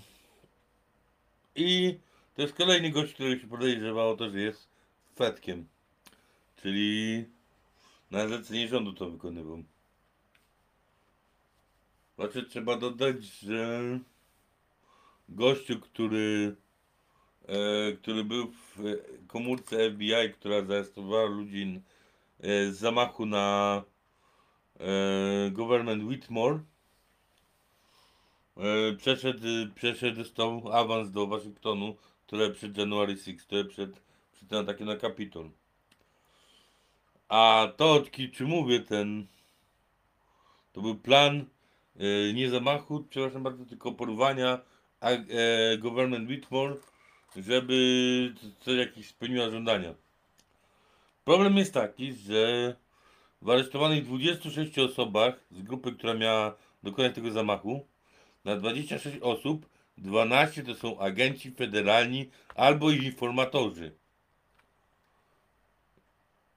I 1.57 1.99
to 2.35 2.43
jest 2.43 2.55
kolejny 2.55 2.91
gość, 2.91 3.15
który 3.15 3.41
się 3.41 3.47
podejrzewa 3.47 4.05
o 4.05 4.17
to, 4.17 4.31
że 4.31 4.41
jest 4.41 4.69
fetkiem. 5.17 5.67
Czyli 6.57 7.25
na 8.13 8.29
zlecenie 8.29 8.69
rządu 8.69 8.93
to 8.93 9.11
wykonywał. 9.11 9.63
Znaczy 12.15 12.43
trzeba 12.43 12.77
dodać, 12.77 13.25
że 13.25 13.81
gościu, 15.29 15.81
który, 15.81 16.57
e, 17.47 17.93
który 17.93 18.25
był 18.25 18.53
w 18.53 18.79
komórce 19.27 19.91
FBI, 19.91 20.33
która 20.33 20.65
zaaresztowała 20.65 21.29
ludzi 21.29 21.81
e, 22.41 22.73
z 22.73 22.79
zamachu 22.79 23.27
na 23.27 23.83
e, 24.81 25.51
government 25.51 26.05
Whitmore, 26.05 26.61
e, 28.57 28.93
przeszedł, 28.97 29.47
przeszedł, 29.75 30.17
dostał 30.17 30.73
awans 30.73 31.11
do 31.11 31.27
Waszyngtonu, 31.27 31.97
które 32.27 32.51
przed 32.51 32.77
January 32.77 33.17
6, 33.17 33.43
które 33.43 33.65
przed, 33.65 34.03
przed 34.33 34.53
atakiem 34.53 34.87
na 34.87 34.97
Kapitol. 34.97 35.51
A 37.33 37.73
to, 37.77 37.93
o 37.93 38.01
czym 38.33 38.47
mówię, 38.47 38.81
ten, 38.81 39.27
to 40.73 40.81
był 40.81 40.95
plan 40.95 41.45
e, 41.97 42.33
nie 42.33 42.51
zamachu, 42.51 43.05
przepraszam 43.11 43.43
bardzo, 43.43 43.65
tylko 43.65 43.93
porwania 43.93 44.59
a, 45.01 45.11
e, 45.11 45.21
government 45.79 46.29
Whitmore, 46.29 46.77
żeby 47.37 48.35
coś 48.61 48.79
jakieś 48.79 49.09
spełniła 49.09 49.51
żądania. 49.51 49.95
Problem 51.25 51.57
jest 51.57 51.75
taki, 51.75 52.13
że 52.13 52.75
w 53.43 53.51
aresztowanych 53.51 54.05
26 54.05 54.79
osobach 54.79 55.35
z 55.51 55.63
grupy, 55.63 55.93
która 55.93 56.15
miała 56.15 56.57
dokonać 56.83 57.15
tego 57.15 57.31
zamachu, 57.31 57.87
na 58.45 58.57
26 58.57 59.19
osób 59.21 59.69
12 59.99 60.63
to 60.63 60.75
są 60.75 60.99
agenci 60.99 61.51
federalni 61.51 62.31
albo 62.55 62.91
ich 62.91 63.03
informatorzy. 63.03 64.02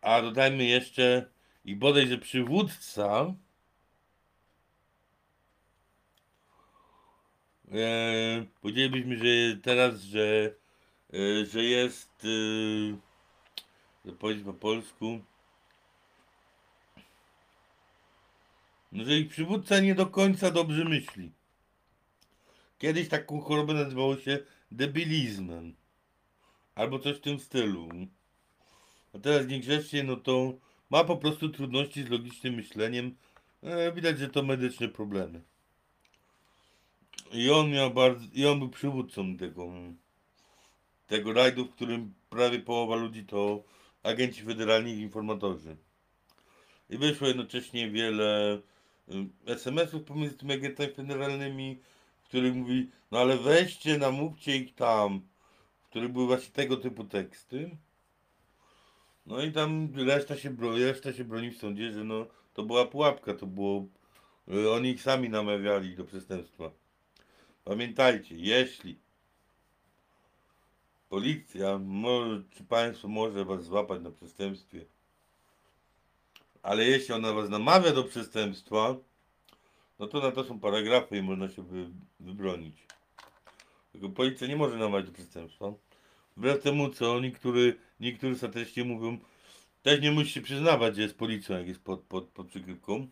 A 0.06 0.22
dodajmy 0.22 0.66
jeszcze 0.66 1.30
i 1.66 1.76
bodaj, 1.76 2.08
że 2.08 2.18
przywódca 2.18 3.34
e, 7.72 8.46
powiedzielibyśmy, 8.62 9.18
że 9.18 9.58
teraz, 9.62 10.02
że, 10.02 10.56
e, 11.14 11.46
że 11.46 11.64
jest 11.64 12.28
e, 14.06 14.12
powiedzieć 14.12 14.46
po 14.46 14.54
polsku 14.54 15.20
no, 18.92 19.04
że 19.04 19.18
ich 19.18 19.30
przywódca 19.30 19.80
nie 19.80 19.96
do 19.96 20.08
końca 20.08 20.52
dobrze 20.52 20.86
myśli. 20.86 21.32
Kiedyś 22.78 23.10
taką 23.10 23.42
chorobę 23.42 23.74
nazywało 23.74 24.18
się 24.18 24.40
debilizmem. 24.72 25.76
Albo 26.76 27.00
coś 27.00 27.18
w 27.18 27.22
tym 27.22 27.40
stylu. 27.40 27.90
A 29.16 29.20
teraz 29.20 29.48
niegrzecznie, 29.48 30.04
no 30.04 30.16
to 30.16 30.54
ma 30.90 31.04
po 31.04 31.18
prostu 31.18 31.50
trudności 31.50 32.04
z 32.04 32.10
logicznym 32.10 32.54
myśleniem. 32.54 33.16
E, 33.64 33.92
widać, 33.92 34.20
że 34.20 34.30
to 34.30 34.44
medyczne 34.44 34.88
problemy. 34.88 35.42
I 37.32 37.50
on 37.50 37.72
miał 37.72 37.92
bardzo, 37.92 38.26
i 38.34 38.46
on 38.46 38.60
był 38.60 38.70
przywódcą 38.70 39.38
tego, 39.38 39.74
tego 41.08 41.34
rajdu, 41.34 41.66
w 41.66 41.72
którym 41.72 42.14
prawie 42.30 42.60
połowa 42.60 42.96
ludzi 42.96 43.26
to 43.26 43.64
agenci 44.04 44.42
federalni 44.42 44.94
i 44.94 45.02
informatorzy. 45.02 45.76
I 46.90 46.98
wyszło 46.98 47.28
jednocześnie 47.28 47.90
wiele 47.90 48.62
y, 49.48 49.52
SMS-ów 49.52 50.04
pomiędzy 50.04 50.38
tymi 50.38 50.54
agentami 50.54 50.94
federalnymi, 50.94 51.80
w 52.24 52.28
których 52.28 52.56
mówi, 52.56 52.90
no 53.12 53.20
ale 53.20 53.38
weźcie, 53.38 53.98
namówcie 53.98 54.58
ich 54.58 54.76
tam, 54.76 55.22
w 55.84 55.90
których 55.90 56.12
były 56.12 56.26
właśnie 56.26 56.54
tego 56.54 56.78
typu 56.78 57.04
teksty. 57.04 57.78
No 59.26 59.42
i 59.42 59.52
tam 59.52 59.90
reszta 59.96 60.38
się 60.38 60.56
reszta 60.60 61.14
się 61.14 61.24
broni 61.24 61.52
w 61.52 61.58
sądzie, 61.58 61.92
że 61.92 62.04
no 62.04 62.26
to 62.54 62.64
była 62.64 62.86
pułapka, 62.86 63.34
to 63.34 63.46
było, 63.48 63.86
y, 64.54 64.72
oni 64.72 64.90
ich 64.90 65.02
sami 65.02 65.30
namawiali 65.30 65.96
do 65.96 66.04
przestępstwa. 66.04 66.72
Pamiętajcie, 67.64 68.36
jeśli 68.38 69.00
policja, 71.10 71.80
może, 71.80 72.44
czy 72.50 72.64
państwo 72.64 73.08
może 73.08 73.46
was 73.46 73.64
złapać 73.64 74.02
na 74.02 74.12
przestępstwie, 74.12 74.86
ale 76.64 76.86
jeśli 76.86 77.14
ona 77.14 77.34
was 77.34 77.50
namawia 77.50 77.92
do 77.92 78.04
przestępstwa, 78.04 78.96
no 80.00 80.08
to 80.08 80.20
na 80.20 80.32
to 80.32 80.44
są 80.44 80.60
paragrafy 80.60 81.18
i 81.18 81.22
można 81.22 81.50
się 81.50 81.64
wy, 81.64 81.90
wybronić. 82.20 82.76
Tylko 83.92 84.10
policja 84.10 84.48
nie 84.48 84.56
może 84.56 84.78
namawiać 84.78 85.06
do 85.06 85.12
przestępstwa. 85.12 85.74
Wbrew 86.38 86.64
temu, 86.64 86.90
co 86.90 87.20
niektórzy, 87.20 87.76
niektórzy 88.00 88.38
statystycznie 88.38 88.84
mówią, 88.84 89.18
też 89.84 90.02
nie 90.02 90.12
musi 90.12 90.32
się 90.32 90.42
przyznawać, 90.42 90.96
że 90.96 91.02
jest 91.02 91.18
policją, 91.18 91.58
jak 91.58 91.68
jest 91.68 91.84
pod, 91.84 92.02
pod, 92.02 92.26
pod 92.28 92.48
przykrywką. 92.48 93.08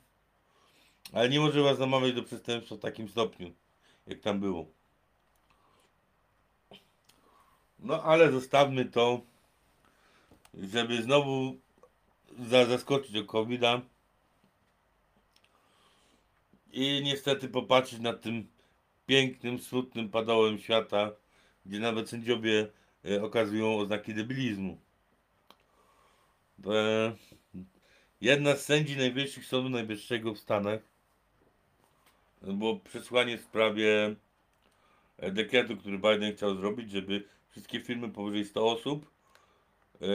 Ale 1.13 1.29
nie 1.29 1.39
może 1.39 1.61
was 1.61 1.79
namawiać 1.79 2.13
do 2.13 2.23
przestępstwa 2.23 2.75
w 2.75 2.79
takim 2.79 3.09
stopniu, 3.09 3.53
jak 4.07 4.19
tam 4.19 4.39
było. 4.39 4.65
No 7.79 8.03
ale 8.03 8.31
zostawmy 8.31 8.85
to, 8.85 9.21
żeby 10.53 11.03
znowu 11.03 11.55
za, 12.39 12.65
zaskoczyć 12.65 13.15
o 13.15 13.25
covid 13.25 13.61
-a. 13.61 13.81
I 16.71 17.01
niestety 17.03 17.47
popatrzeć 17.47 17.99
na 17.99 18.13
tym 18.13 18.47
pięknym, 19.05 19.59
smutnym 19.59 20.09
padołem 20.09 20.59
świata, 20.59 21.11
gdzie 21.65 21.79
nawet 21.79 22.09
sędziowie 22.09 22.67
okazują 23.21 23.77
oznaki 23.77 24.13
debilizmu. 24.13 24.77
E, 26.67 27.15
jedna 28.21 28.55
z 28.55 28.65
sędzi 28.65 28.97
najwyższych 28.97 29.45
sądu 29.45 29.69
najwyższego 29.69 30.33
w 30.33 30.39
Stanach 30.39 30.79
było 32.41 32.79
przesłanie 32.79 33.37
w 33.37 33.41
sprawie 33.41 34.15
e, 35.17 35.31
dekretu, 35.31 35.77
który 35.77 35.97
Biden 35.97 36.35
chciał 36.35 36.55
zrobić, 36.55 36.91
żeby 36.91 37.23
wszystkie 37.49 37.79
firmy 37.79 38.09
powyżej 38.09 38.45
100 38.45 38.71
osób 38.71 39.11
e, 40.01 40.05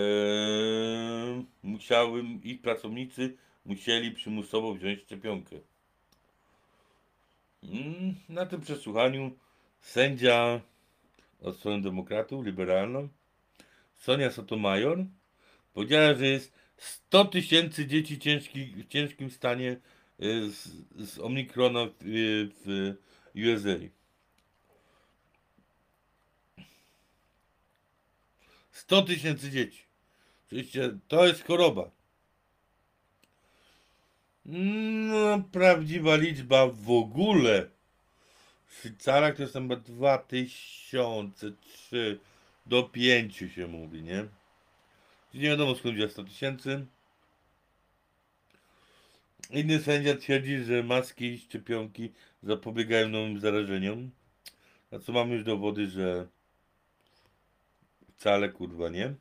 musiały, 1.62 2.22
ich 2.42 2.60
pracownicy 2.60 3.36
musieli 3.64 4.12
przymusowo 4.12 4.74
wziąć 4.74 5.00
szczepionkę. 5.02 5.56
Mm, 7.62 8.14
Na 8.28 8.46
tym 8.46 8.60
przesłuchaniu 8.60 9.30
sędzia 9.80 10.60
od 11.42 11.56
strony 11.56 11.82
demokratów, 11.82 12.46
liberalną, 12.46 13.08
Sonia 13.94 14.30
Sotomayor, 14.30 15.04
powiedziała, 15.74 16.14
że 16.14 16.26
jest 16.26 16.52
100 16.76 17.24
tysięcy 17.24 17.86
dzieci 17.86 18.18
ciężki, 18.18 18.66
w 18.66 18.88
ciężkim 18.88 19.30
stanie 19.30 19.76
y, 20.22 20.50
z, 20.50 20.68
z 20.96 21.18
Omikrona 21.18 21.86
w, 22.00 22.06
y, 22.06 22.96
w 23.34 23.56
USA. 23.56 23.78
100 28.70 29.02
tysięcy 29.02 29.50
dzieci. 29.50 29.82
Oczywiście 30.46 30.98
to 31.08 31.26
jest 31.26 31.44
choroba. 31.44 31.90
No, 34.44 35.42
prawdziwa 35.52 36.16
liczba 36.16 36.66
w 36.66 36.90
ogóle. 36.90 37.70
W 38.68 38.78
Szwajcarach 38.78 39.36
to 39.36 39.42
jest 39.42 39.54
chyba 39.54 39.76
2003 39.76 42.18
do 42.66 42.82
5 42.82 43.36
się 43.36 43.66
mówi, 43.66 44.02
nie? 44.02 44.24
Nie 45.34 45.48
wiadomo 45.48 45.74
skąd 45.74 45.94
wziąć 45.94 46.12
100 46.12 46.24
tysięcy. 46.24 46.86
Inny 49.50 49.82
sędzia 49.82 50.16
twierdzi, 50.16 50.64
że 50.64 50.82
maski 50.82 51.24
i 51.24 51.38
szczepionki 51.38 52.12
zapobiegają 52.42 53.08
nowym 53.08 53.40
zarażeniom. 53.40 54.10
A 54.92 54.98
co 54.98 55.12
mamy 55.12 55.34
już 55.34 55.44
dowody, 55.44 55.86
że 55.86 56.26
wcale 58.16 58.48
kurwa 58.48 58.88
nie. 58.88 59.14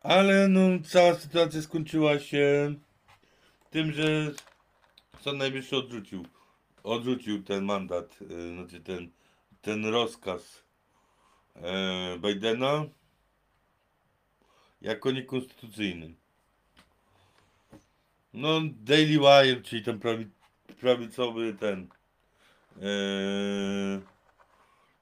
Ale 0.00 0.48
no, 0.48 0.60
cała 0.84 1.14
sytuacja 1.14 1.62
skończyła 1.62 2.18
się 2.18 2.74
tym, 3.70 3.92
że 3.92 4.32
Sąd 5.20 5.38
Najwyższy 5.38 5.76
odrzucił, 5.76 6.26
odrzucił 6.82 7.42
ten 7.42 7.64
mandat, 7.64 8.20
yy, 8.20 8.54
znaczy 8.54 8.80
ten, 8.80 9.10
ten 9.62 9.86
rozkaz 9.86 10.64
e, 11.56 12.18
Bidena 12.18 12.84
jako 14.82 15.10
niekonstytucyjny. 15.10 16.14
No, 18.34 18.60
Daily 18.64 19.18
Wire, 19.18 19.62
czyli 19.62 19.82
ten 19.82 19.98
prawi, 19.98 20.26
prawicowy 20.80 21.54
ten 21.54 21.88
e, 22.82 24.00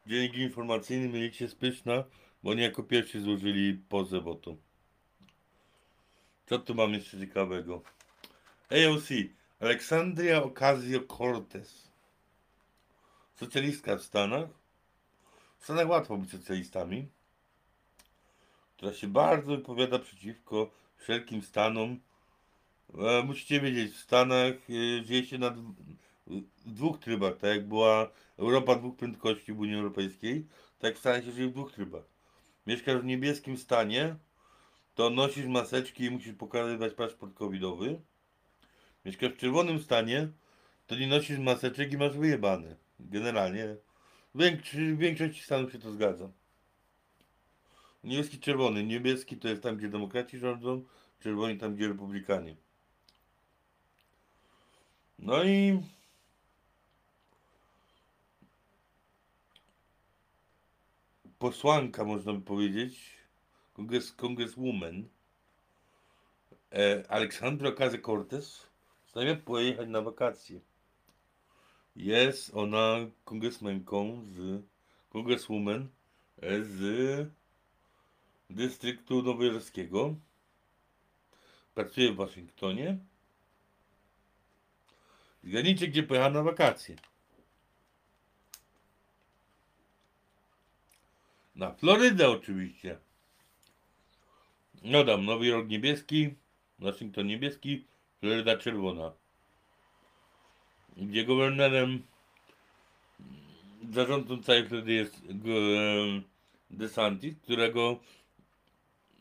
dziennik 0.06 0.34
informacyjny 0.34 1.08
mieli 1.08 1.34
się 1.34 1.48
spyszna, 1.48 2.04
bo 2.42 2.50
oni 2.50 2.62
jako 2.62 2.82
pierwsi 2.82 3.20
złożyli 3.20 3.74
pozew 3.88 4.26
o 4.26 4.34
to. 4.34 4.56
Co 6.46 6.58
tu 6.58 6.74
mam 6.74 6.92
jeszcze 6.94 7.18
ciekawego? 7.18 7.82
AOC, 8.70 9.08
Aleksandria 9.60 10.42
Ocasio-Cortez. 10.42 11.90
Socjalistka 13.34 13.96
w 13.96 14.02
Stanach. 14.02 14.48
W 15.58 15.64
Stanach 15.64 15.88
łatwo 15.88 16.16
być 16.16 16.30
socjalistami. 16.30 17.08
Która 18.76 18.92
się 18.92 19.08
bardzo 19.08 19.46
wypowiada 19.46 19.98
przeciwko 19.98 20.70
wszelkim 20.96 21.42
stanom. 21.42 22.00
E, 22.98 23.22
musicie 23.22 23.60
wiedzieć, 23.60 23.92
w 23.92 24.00
Stanach 24.00 24.54
e, 24.54 25.04
dzieje 25.04 25.24
się 25.24 25.38
na 25.38 25.54
dwóch 26.66 26.98
trybach, 26.98 27.36
tak 27.36 27.50
jak 27.50 27.68
była 27.68 28.10
Europa 28.36 28.74
dwóch 28.74 28.96
prędkości 28.96 29.52
w 29.52 29.60
Unii 29.60 29.76
Europejskiej, 29.76 30.46
tak 30.78 30.96
w 30.96 30.98
Stanach 30.98 31.24
się 31.24 31.32
żyje 31.32 31.48
w 31.48 31.52
dwóch 31.52 31.72
trybach. 31.72 32.04
Mieszkasz 32.66 33.00
w 33.00 33.04
niebieskim 33.04 33.56
stanie, 33.56 34.16
to 34.94 35.10
nosisz 35.10 35.46
maseczki 35.46 36.04
i 36.04 36.10
musisz 36.10 36.34
pokazywać 36.34 36.94
paszport 36.94 37.34
covidowy. 37.34 38.00
Mieszkasz 39.04 39.32
w 39.32 39.36
czerwonym 39.36 39.82
stanie, 39.82 40.28
to 40.86 40.96
nie 40.96 41.06
nosisz 41.06 41.38
maseczek 41.38 41.92
i 41.92 41.98
masz 41.98 42.16
wyjebane. 42.16 42.76
Generalnie. 43.00 43.76
W, 44.34 44.38
większości, 44.96 45.42
stanów 45.42 45.72
się 45.72 45.78
to 45.78 45.92
zgadza. 45.92 46.30
Niebieski, 48.04 48.38
czerwony. 48.38 48.84
Niebieski 48.84 49.36
to 49.36 49.48
jest 49.48 49.62
tam, 49.62 49.76
gdzie 49.76 49.88
demokraci 49.88 50.38
rządzą, 50.38 50.84
czerwoni 51.20 51.58
tam, 51.58 51.74
gdzie 51.74 51.88
republikanie. 51.88 52.56
No 55.18 55.44
i 55.44 55.82
posłanka, 61.38 62.04
można 62.04 62.32
by 62.32 62.40
powiedzieć, 62.40 63.18
kongres, 63.72 64.12
congresswoman 64.12 65.08
e, 66.72 67.04
Aleksandra 67.08 67.70
Ocasio-Cortez 67.70 68.67
Postanawia 69.18 69.42
pojechać 69.44 69.88
na 69.88 70.02
wakacje. 70.02 70.60
Jest 71.96 72.54
ona 72.54 72.96
kongresmenką 73.24 74.22
z 74.24 74.62
kongreswoman 75.10 75.88
e, 76.42 76.62
z 76.62 77.28
dystryktu 78.50 79.22
nowojorskiego. 79.22 80.14
Pracuje 81.74 82.12
w 82.12 82.16
Waszyngtonie. 82.16 82.98
Zgadnijcie, 85.44 85.88
gdzie 85.88 86.02
pojechała 86.02 86.32
na 86.32 86.42
wakacje. 86.42 86.96
Na 91.54 91.72
Florydę 91.72 92.30
oczywiście. 92.30 92.98
No 94.82 95.04
dam, 95.04 95.24
Nowy 95.24 95.46
Jork 95.46 95.68
niebieski, 95.68 96.34
Waszyngton 96.78 97.26
niebieski, 97.26 97.84
Floryda 98.20 98.56
czerwona. 98.56 99.12
Gdzie 100.96 101.24
gubernerem 101.24 102.02
zarządcą 103.90 104.42
całej 104.42 104.68
Florydy 104.68 104.92
jest 104.92 105.22
DeSantis, 106.70 107.34
którego 107.42 108.00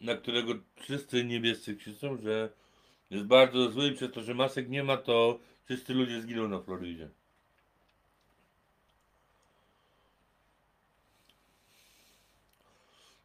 na 0.01 0.15
którego 0.15 0.53
wszyscy 0.75 1.25
niebiescy 1.25 1.75
krzyczą, 1.75 2.17
że 2.17 2.49
jest 3.09 3.25
bardzo 3.25 3.71
zły 3.71 3.87
i 3.87 3.95
przez 3.95 4.11
to, 4.11 4.21
że 4.21 4.33
masek 4.33 4.69
nie 4.69 4.83
ma, 4.83 4.97
to 4.97 5.39
wszyscy 5.65 5.93
ludzie 5.93 6.21
zginą 6.21 6.47
na 6.47 6.61
Florydzie. 6.61 7.09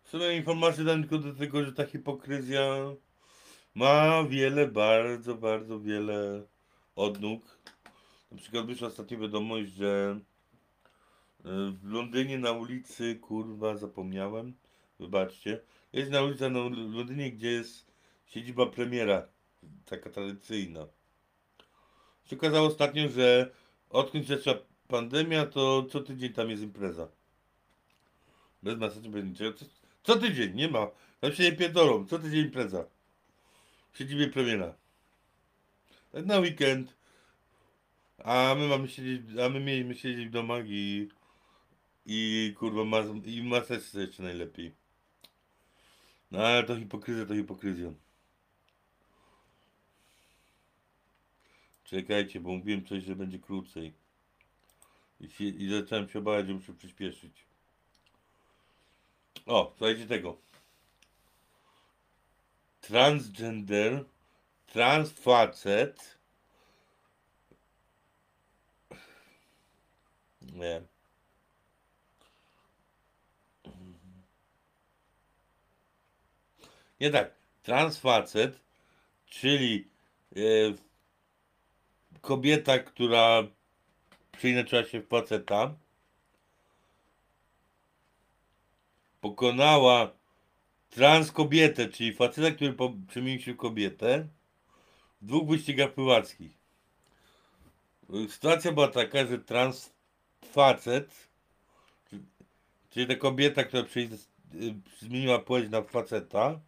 W 0.05 0.09
sumie 0.09 0.37
informacje 0.37 0.85
dam 0.85 1.03
tylko 1.03 1.19
do 1.19 1.35
tego, 1.35 1.65
że 1.65 1.73
ta 1.73 1.87
hipokryzja 1.87 2.67
ma 3.75 4.25
wiele, 4.25 4.67
bardzo, 4.67 5.35
bardzo 5.35 5.81
wiele 5.81 6.43
odnóg. 6.97 7.59
Na 8.31 8.39
przykład 8.39 8.67
wyszła 8.67 8.89
ostatnio 8.89 9.19
wiadomość, 9.19 9.73
że 9.73 10.19
e, 11.45 11.73
w 11.83 11.93
Londynie 11.93 12.39
na 12.39 12.53
ulicy, 12.53 13.17
kurwa, 13.17 13.77
zapomniałem, 13.77 14.55
wybaczcie, 15.01 15.61
jest 15.93 16.11
na 16.11 16.23
ulicy 16.23 16.51
na 16.51 16.61
w 16.61 16.95
Londynie, 16.95 17.33
gdzie 17.33 17.51
jest 17.51 17.87
siedziba 18.27 18.67
premiera, 18.67 19.29
taka 19.85 20.11
tradycyjna. 20.11 20.87
Się 22.25 22.37
okazało 22.37 22.67
ostatnio, 22.67 23.09
że 23.09 23.51
odkąd 23.91 24.27
zaczęła 24.27 24.57
pandemia, 24.89 25.47
to 25.47 25.87
co 25.91 26.01
tydzień 26.01 26.33
tam 26.33 26.51
jest 26.51 26.63
impreza. 26.63 27.09
Bez 28.63 28.79
maseczki, 28.79 29.09
bez 29.09 29.25
niczego. 29.25 29.59
Co, 29.59 29.65
co 30.03 30.17
tydzień, 30.17 30.55
nie 30.55 30.69
ma. 30.69 30.91
Tam 31.21 31.33
się 31.33 31.43
nie 31.43 31.53
pierdolą, 31.53 32.07
co 32.07 32.19
tydzień 32.19 32.41
impreza. 32.41 32.85
Siedzibie 33.95 34.29
premiera. 34.29 34.75
Tak 36.13 36.27
na 36.27 36.39
weekend. 36.39 36.95
A 38.25 38.55
my 38.59 38.69
mamy 38.69 38.89
siedzieć, 38.89 39.39
a 39.39 39.49
my 39.49 39.61
mieliśmy 39.61 39.95
siedzieć 39.95 40.29
w 40.29 40.31
domach 40.31 40.65
i 40.69 41.09
i 42.07 42.55
kurwa 42.59 42.85
mas, 42.85 43.07
i 43.25 43.43
maseczce 43.43 44.01
jeszcze 44.01 44.23
najlepiej. 44.23 44.75
No 46.31 46.47
ale 46.47 46.65
to 46.65 46.77
hipokryzja, 46.77 47.27
to 47.27 47.35
hipokryzja. 47.35 47.93
Czekajcie, 51.85 52.41
bo 52.41 52.51
mówiłem 52.51 52.87
coś, 52.87 53.05
że 53.05 53.17
będzie 53.17 53.39
krócej. 53.39 53.93
I, 55.21 55.31
się, 55.31 55.45
i 55.45 55.71
zacząłem 55.71 56.09
się 56.09 56.19
obawiać, 56.19 56.47
że 56.47 56.55
muszę 56.55 56.75
przyspieszyć. 56.75 57.47
O, 59.47 59.75
słuchajcie 59.77 60.07
tego. 60.07 60.37
Transgender, 62.83 64.05
transfacet. 64.67 66.19
Nie. 70.41 70.83
Nie 77.01 77.11
tak. 77.11 77.35
Transfacet, 77.63 78.61
czyli 79.27 79.89
e, 80.37 80.41
kobieta, 82.21 82.79
która 82.79 83.43
przeinaczyła 84.33 84.85
się 84.85 85.01
w 85.01 85.09
faceta, 85.09 85.75
pokonała 89.21 90.11
trans 90.95 91.33
kobietę, 91.33 91.89
czyli 91.89 92.13
faceta, 92.13 92.51
który 92.51 92.75
przemienił 93.09 93.57
kobietę 93.57 94.27
w 95.23 95.27
dwóch 95.27 95.49
wyścigach 95.49 95.93
pływackich. 95.93 96.53
Sytuacja 98.29 98.73
była 98.73 98.89
taka, 98.89 99.27
że 99.27 99.39
trans 99.39 99.93
facet, 100.53 101.29
czy- 102.11 102.21
czyli 102.91 103.07
ta 103.07 103.15
kobieta, 103.17 103.65
która 103.65 103.83
y, 103.83 104.15
zmieniła 104.99 105.39
płeć 105.39 105.71
na 105.71 105.83
faceta, 105.83 106.61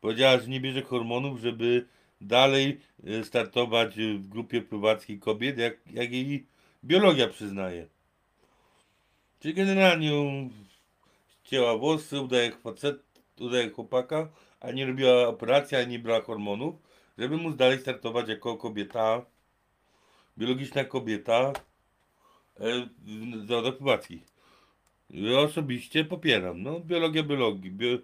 powiedziała, 0.00 0.38
że 0.38 0.48
nie 0.48 0.60
bierze 0.60 0.82
hormonów, 0.82 1.40
żeby 1.40 1.86
dalej 2.20 2.80
y, 3.08 3.24
startować 3.24 3.98
y, 3.98 4.18
w 4.18 4.28
grupie 4.28 4.62
pływackiej 4.62 5.18
kobiet, 5.18 5.58
jak, 5.58 5.74
jak 5.92 6.12
jej 6.12 6.46
biologia 6.84 7.28
przyznaje. 7.28 7.86
Czyli 9.40 9.54
generalnie 9.54 10.08
ją 10.08 10.50
ścięła 11.44 11.76
włosy, 11.78 12.20
udaje 12.20 12.52
facet, 12.52 13.07
udaje 13.40 13.70
chłopaka, 13.70 14.28
a 14.60 14.70
nie 14.70 14.86
robiła 14.86 15.28
operacji, 15.28 15.76
a 15.76 15.84
nie 15.84 15.98
brała 15.98 16.20
hormonów, 16.20 16.74
żeby 17.18 17.36
móc 17.36 17.56
dalej 17.56 17.80
startować 17.80 18.28
jako 18.28 18.56
kobieta, 18.56 19.24
biologiczna 20.38 20.84
kobieta 20.84 21.52
e, 22.60 22.88
zawodach. 23.46 24.00
Ja 25.10 25.38
osobiście 25.38 26.04
popieram, 26.04 26.62
no, 26.62 26.80
biologia 26.80 27.22
biologii, 27.22 27.70
bio, 27.70 27.98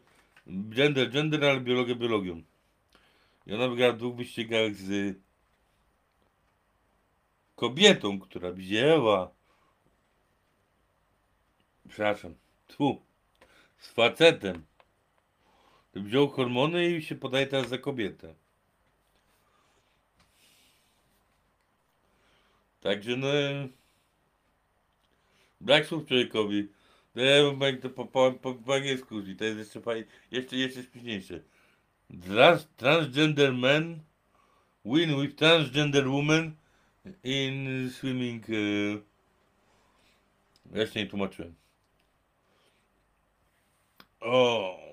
gender, 0.46 1.10
gender, 1.10 1.44
ale 1.44 1.60
biologia 1.60 1.94
biologią. 1.94 2.42
I 3.46 3.54
ona 3.54 3.68
wygrała 3.68 3.92
w 3.92 3.98
dwóch 3.98 4.16
wyścigach 4.16 4.74
z 4.74 5.16
kobietą, 7.56 8.20
która 8.20 8.52
wzięła, 8.52 9.30
przepraszam, 11.88 12.34
tu, 12.66 13.02
z 13.78 13.88
facetem. 13.88 14.64
Wziął 15.94 16.28
hormony 16.28 16.90
i 16.90 17.02
się 17.02 17.14
podaje 17.14 17.46
teraz 17.46 17.68
za 17.68 17.78
kobietę. 17.78 18.34
Także 22.80 23.16
no... 23.16 23.28
Brak 25.60 25.86
słów 25.86 26.06
człowiekowi. 26.06 26.68
No 27.14 27.22
ja 27.22 27.50
bym 27.50 27.80
to 27.80 27.90
po, 27.90 28.04
po, 28.06 28.32
po, 28.32 28.54
po 28.54 28.74
angielsku 28.74 29.14
użyć, 29.14 29.38
to 29.38 29.44
jest 29.44 29.58
jeszcze 29.58 29.80
fajnie, 29.80 30.06
jeszcze, 30.30 30.56
jeszcze 30.56 30.82
śmieszniejsze. 30.82 31.40
Trans, 32.22 32.68
transgender 32.76 33.54
men 33.54 34.00
win 34.84 35.20
with 35.20 35.36
transgender 35.36 36.08
woman 36.08 36.56
in 37.24 37.90
swimming. 37.90 38.46
Uh, 38.48 39.02
jeszcze 40.76 41.00
nie 41.00 41.06
tłumaczyłem. 41.06 41.54
O! 44.20 44.83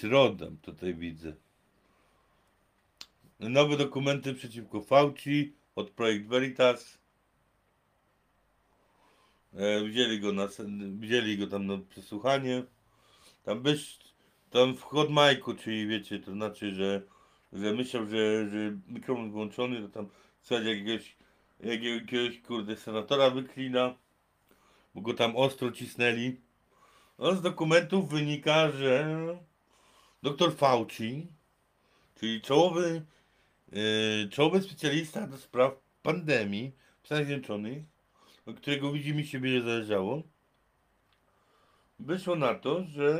Środa 0.00 0.46
tutaj 0.62 0.94
widzę. 0.94 1.32
Nowe 3.40 3.76
dokumenty 3.76 4.34
przeciwko 4.34 4.80
Fauci 4.82 5.54
od 5.76 5.90
Projekt 5.90 6.26
Veritas. 6.26 6.98
E, 9.54 9.84
wzięli 9.84 10.20
go 10.20 10.32
na 10.32 10.48
wzięli 10.98 11.38
go 11.38 11.46
tam 11.46 11.66
na 11.66 11.78
przesłuchanie. 11.78 12.62
Tam 13.44 13.62
byś 13.62 13.98
tam 14.50 14.76
w 14.76 14.82
hot 14.82 15.10
mic'u, 15.10 15.58
czyli 15.58 15.86
wiecie, 15.86 16.18
to 16.18 16.32
znaczy, 16.32 16.74
że, 16.74 17.02
że 17.52 17.72
myślał, 17.72 18.06
że, 18.06 18.48
że 18.48 18.78
mikrofon 18.88 19.30
włączony, 19.30 19.82
to 19.82 19.88
tam 19.88 20.08
jakiegoś, 20.50 21.16
jakiegoś, 21.60 22.02
jakiegoś 22.02 22.40
kurde 22.40 22.76
senatora 22.76 23.30
wyklina, 23.30 23.94
bo 24.94 25.00
go 25.00 25.14
tam 25.14 25.36
ostro 25.36 25.72
cisnęli. 25.72 26.40
No 27.18 27.34
z 27.34 27.42
dokumentów 27.42 28.10
wynika, 28.10 28.70
że 28.70 29.16
dr 30.22 30.56
Fauci, 30.56 31.28
czyli 32.14 32.40
czołowy, 32.40 33.06
yy, 33.72 34.28
czołowy 34.30 34.62
specjalista 34.62 35.26
do 35.26 35.38
spraw 35.38 35.72
pandemii 36.02 36.72
w 37.02 37.06
Stanach 37.06 37.26
Zjednoczonych, 37.26 37.84
od 38.46 38.60
którego 38.60 38.92
widzi 38.92 39.14
mi 39.14 39.26
się 39.26 39.40
wiele 39.40 39.62
zależało, 39.62 40.22
wyszło 41.98 42.36
na 42.36 42.54
to, 42.54 42.84
że 42.84 43.18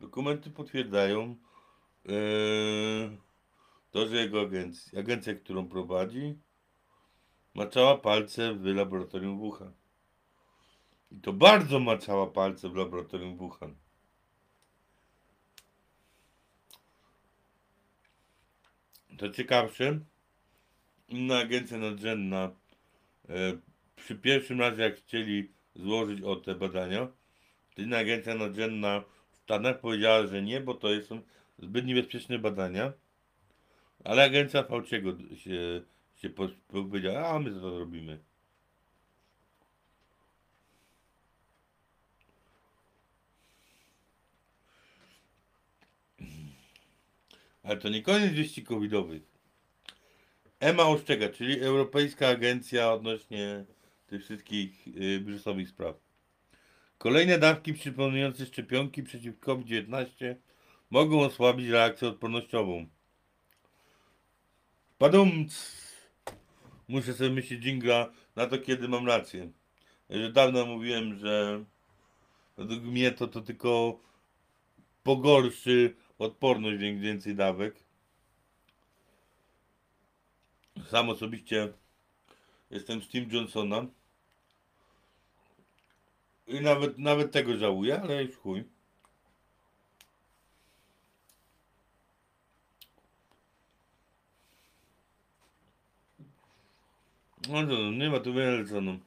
dokumenty 0.00 0.50
potwierdzają 0.50 1.36
yy, 2.04 2.12
to, 3.90 4.08
że 4.08 4.16
jego 4.16 4.40
agencja, 4.40 5.00
agencja, 5.00 5.34
którą 5.34 5.68
prowadzi, 5.68 6.38
maczała 7.54 7.98
palce 7.98 8.54
w 8.54 8.64
laboratorium 8.64 9.38
Wuhan. 9.38 9.72
I 11.12 11.20
to 11.20 11.32
bardzo 11.32 11.80
maczała 11.80 12.26
palce 12.26 12.68
w 12.68 12.76
laboratorium 12.76 13.36
Wuhan. 13.36 13.74
To 19.18 19.30
ciekawsze, 19.30 20.00
inna 21.08 21.38
agencja 21.38 21.78
nadrzędna 21.78 22.50
e, 23.28 23.58
przy 23.96 24.16
pierwszym 24.16 24.60
razie 24.60 24.82
jak 24.82 24.96
chcieli 24.96 25.52
złożyć 25.74 26.22
o 26.22 26.36
te 26.36 26.54
badania, 26.54 27.08
to 27.74 27.82
inna 27.82 27.98
agencja 27.98 28.34
nadrzędna 28.34 29.04
w 29.30 29.36
Stanach 29.36 29.80
powiedziała, 29.80 30.26
że 30.26 30.42
nie, 30.42 30.60
bo 30.60 30.74
to 30.74 30.88
są 31.02 31.20
zbyt 31.58 31.86
niebezpieczne 31.86 32.38
badania, 32.38 32.92
ale 34.04 34.22
agencja 34.22 34.62
Fauciego 34.62 35.12
się, 35.36 35.82
się 36.14 36.30
po- 36.30 36.48
powiedziała, 36.68 37.28
a 37.28 37.38
my 37.38 37.50
to 37.50 37.78
robimy. 37.78 38.31
Ale 47.62 47.76
to 47.76 47.88
nie 47.88 48.02
koniec 48.02 48.32
wieści 48.32 48.64
covidowych. 48.64 49.22
EMA 50.60 50.82
ostrzega, 50.82 51.28
czyli 51.28 51.60
Europejska 51.60 52.28
Agencja 52.28 52.92
odnośnie 52.92 53.64
tych 54.06 54.24
wszystkich 54.24 54.88
y, 54.88 55.20
wirusowych 55.20 55.68
spraw. 55.68 55.96
Kolejne 56.98 57.38
dawki 57.38 57.74
przypominające 57.74 58.46
szczepionki 58.46 59.02
przeciw 59.02 59.38
COVID-19 59.38 60.34
mogą 60.90 61.20
osłabić 61.20 61.68
reakcję 61.68 62.08
odpornościową. 62.08 62.86
Padumc! 64.98 65.82
Muszę 66.88 67.14
sobie 67.14 67.30
myśleć 67.30 67.60
dżingla 67.60 68.12
na 68.36 68.46
to, 68.46 68.58
kiedy 68.58 68.88
mam 68.88 69.06
rację. 69.06 69.50
Że 70.10 70.32
dawno 70.32 70.66
mówiłem, 70.66 71.18
że 71.18 71.64
według 72.56 72.82
mnie 72.82 73.12
to, 73.12 73.28
to 73.28 73.40
tylko 73.40 73.98
pogorszy 75.02 75.94
odporność 76.22 76.78
wię- 76.78 76.98
więcej 76.98 77.34
dawek. 77.34 77.74
Sam 80.90 81.10
osobiście 81.10 81.72
jestem 82.70 83.02
z 83.02 83.08
Team 83.08 83.30
Johnsona. 83.30 83.86
I 86.46 86.60
nawet, 86.60 86.98
nawet 86.98 87.32
tego 87.32 87.56
żałuję, 87.56 88.00
ale 88.00 88.24
już 88.24 88.36
chuj. 88.36 88.64
No 97.48 97.66
to 97.66 97.90
nie 97.90 98.10
ma 98.10 98.20
tu 98.20 98.34
wiele 98.34 98.64
co 98.64 98.80
no. 98.80 98.98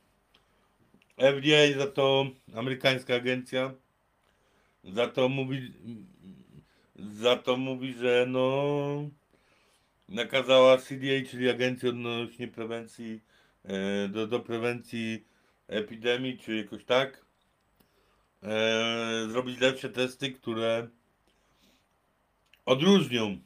FDA 1.17 1.79
za 1.79 1.87
to 1.87 2.25
amerykańska 2.55 3.15
agencja 3.15 3.73
za 4.83 5.07
to 5.07 5.29
mówi 5.29 5.73
za 6.95 7.35
to 7.37 7.57
mówi, 7.57 7.93
że 7.93 8.25
no 8.29 9.09
nakazała 10.09 10.77
CDA, 10.77 11.29
czyli 11.29 11.49
Agencji 11.49 11.89
odnośnie 11.89 12.47
prewencji 12.47 13.21
e, 13.63 14.07
do, 14.07 14.27
do 14.27 14.39
prewencji 14.39 15.25
epidemii, 15.67 16.37
czy 16.37 16.55
jakoś 16.55 16.85
tak 16.85 17.25
e, 18.43 19.27
zrobić 19.29 19.59
lepsze 19.59 19.89
testy, 19.89 20.31
które 20.31 20.87
odróżnią 22.65 23.37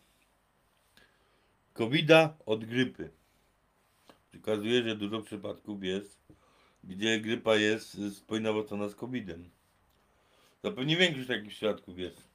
COVID-a 1.73 2.37
od 2.45 2.65
grypy. 2.65 3.09
Pokazuje, 4.31 4.83
że 4.83 4.95
dużo 4.95 5.21
przypadków 5.21 5.83
jest, 5.83 6.19
gdzie 6.83 7.19
grypa 7.19 7.55
jest 7.55 7.97
spojnowocona 8.15 8.89
z 8.89 8.95
COVID-em. 8.95 9.49
Zapewne 10.63 10.95
większość 10.95 11.27
takich 11.27 11.49
przypadków 11.49 11.99
jest. 11.99 12.28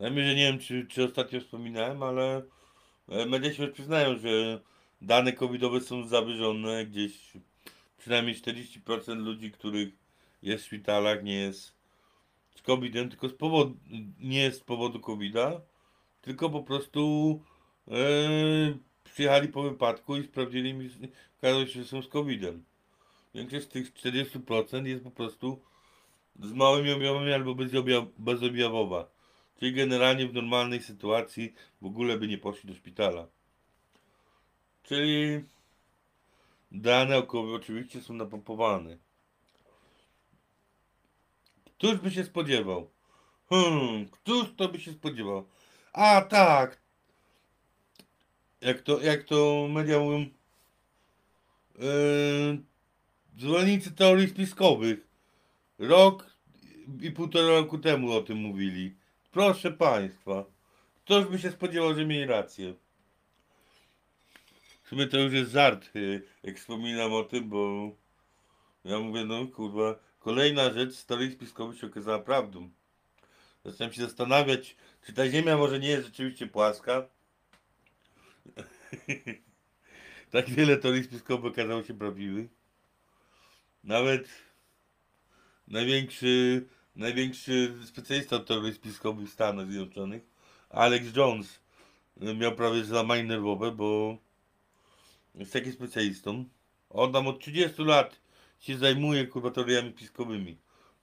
Najmniej, 0.00 0.26
że 0.26 0.34
nie 0.34 0.52
wiem, 0.52 0.58
czy, 0.58 0.86
czy 0.86 1.04
ostatnio 1.04 1.40
wspominałem, 1.40 2.02
ale 2.02 2.42
e, 3.08 3.26
media 3.26 3.52
się 3.54 3.68
przyznają, 3.68 4.18
że 4.18 4.60
dane 5.02 5.32
covidowe 5.32 5.80
są 5.80 6.06
zawyżone 6.06 6.86
gdzieś 6.86 7.32
przynajmniej 7.98 8.34
40% 8.34 9.16
ludzi, 9.16 9.50
których 9.50 9.88
jest 10.42 10.64
w 10.64 10.66
szpitalach, 10.66 11.22
nie 11.22 11.34
jest 11.34 11.74
z 12.54 12.62
COVID-em, 12.62 13.08
tylko 13.08 13.28
z 13.28 13.34
powodu, 13.34 13.76
nie 14.20 14.38
jest 14.38 14.60
z 14.60 14.64
powodu 14.64 15.00
COVID-a, 15.00 15.60
tylko 16.22 16.50
po 16.50 16.62
prostu 16.62 17.40
e, 17.88 17.94
przyjechali 19.04 19.48
po 19.48 19.62
wypadku 19.62 20.16
i 20.16 20.24
sprawdzili 20.24 20.74
mi, 20.74 20.90
okazało 21.38 21.66
się, 21.66 21.82
że 21.82 21.84
są 21.84 22.02
z 22.02 22.08
COVID-em. 22.08 22.64
Większość 23.34 23.66
z 23.66 23.68
tych 23.68 23.94
40% 23.94 24.86
jest 24.86 25.04
po 25.04 25.10
prostu 25.10 25.60
z 26.42 26.52
małymi 26.52 26.92
objawami 26.92 27.32
albo 27.32 27.54
bezobjaw, 27.54 28.04
bezobjawowa. 28.18 29.15
Czyli 29.58 29.72
generalnie 29.72 30.28
w 30.28 30.34
normalnej 30.34 30.82
sytuacji 30.82 31.54
w 31.80 31.86
ogóle 31.86 32.18
by 32.18 32.28
nie 32.28 32.38
poszli 32.38 32.68
do 32.68 32.74
szpitala. 32.74 33.26
Czyli 34.82 35.44
dane 36.72 37.18
około 37.18 37.54
oczywiście 37.54 38.02
są 38.02 38.14
napompowane. 38.14 38.96
Któż 41.64 41.96
by 41.96 42.10
się 42.10 42.24
spodziewał? 42.24 42.90
Hmm, 43.48 44.08
któż 44.08 44.44
to 44.56 44.68
by 44.68 44.80
się 44.80 44.92
spodziewał? 44.92 45.46
A 45.92 46.20
tak. 46.20 46.80
Jak 48.60 48.82
to, 48.82 49.00
jak 49.00 49.24
to 49.24 49.68
media 49.70 49.98
mówią, 49.98 50.26
yy, 51.78 52.58
zwolennicy 53.38 53.92
teorii 53.92 54.28
spiskowych. 54.28 55.06
Rok 55.78 56.30
i 57.00 57.10
półtora 57.10 57.48
roku 57.48 57.78
temu 57.78 58.12
o 58.12 58.22
tym 58.22 58.38
mówili. 58.38 58.94
Proszę 59.36 59.70
Państwa, 59.70 60.44
ktoś 61.04 61.24
by 61.24 61.38
się 61.38 61.50
spodziewał, 61.50 61.94
że 61.94 62.06
mieli 62.06 62.26
rację. 62.26 62.74
W 64.82 64.88
sumie 64.88 65.06
to 65.06 65.18
już 65.18 65.32
jest 65.32 65.50
żart, 65.50 65.96
y, 65.96 66.22
jak 66.42 66.56
wspominam 66.58 67.12
o 67.12 67.24
tym, 67.24 67.48
bo 67.48 67.90
ja 68.84 68.98
mówię, 68.98 69.24
no 69.24 69.46
kurwa, 69.46 69.98
kolejna 70.18 70.72
rzecz 70.72 70.94
z 70.94 71.06
teorii 71.06 71.38
się 71.80 71.86
okazała 71.86 72.18
prawdą. 72.18 72.70
Zacząłem 73.64 73.92
się 73.92 74.02
zastanawiać, 74.02 74.76
czy 75.06 75.12
ta 75.12 75.30
Ziemia 75.30 75.56
może 75.56 75.78
nie 75.78 75.88
jest 75.88 76.06
rzeczywiście 76.06 76.46
płaska. 76.46 77.08
tak 80.30 80.50
wiele 80.50 80.76
teorii 80.76 81.04
spiskowych 81.04 81.52
okazało 81.52 81.82
się 81.82 81.94
prawdziwych. 81.94 82.50
Nawet 83.84 84.28
największy, 85.68 86.66
największy 86.96 87.74
specjalista 87.84 88.36
od 88.36 88.46
teorii 88.46 88.74
spiskowych 88.74 89.28
w 89.28 89.32
Stanach 89.32 89.70
Zjednoczonych, 89.70 90.22
Alex 90.70 91.16
Jones, 91.16 91.60
y, 92.22 92.34
miał 92.34 92.52
prawie 92.52 92.84
załamanie 92.84 93.24
nerwowe, 93.24 93.72
bo 93.72 94.16
jest 95.34 95.52
takim 95.52 95.72
specjalistą. 95.72 96.44
On 96.90 97.12
tam 97.12 97.26
od 97.26 97.40
30 97.40 97.82
lat 97.82 98.20
się 98.60 98.78
zajmuje 98.78 99.26
kurwa 99.26 99.50
teoriami 99.50 99.90
spiskowymi. 99.90 100.56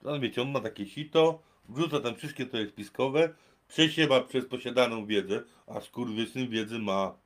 On 0.06 0.22
wiecie, 0.22 0.42
on 0.42 0.52
ma 0.52 0.60
takie 0.60 0.86
sito, 0.86 1.42
wrzuca 1.70 2.00
tam 2.00 2.16
wszystkie 2.16 2.46
teorie 2.46 2.70
spiskowe, 2.70 3.34
przesiewa 3.68 4.22
przez 4.22 4.46
posiadaną 4.46 5.06
wiedzę, 5.06 5.44
a 5.68 5.82
skurwysyn 5.82 6.50
wiedzy 6.50 6.80
ma. 6.80 7.18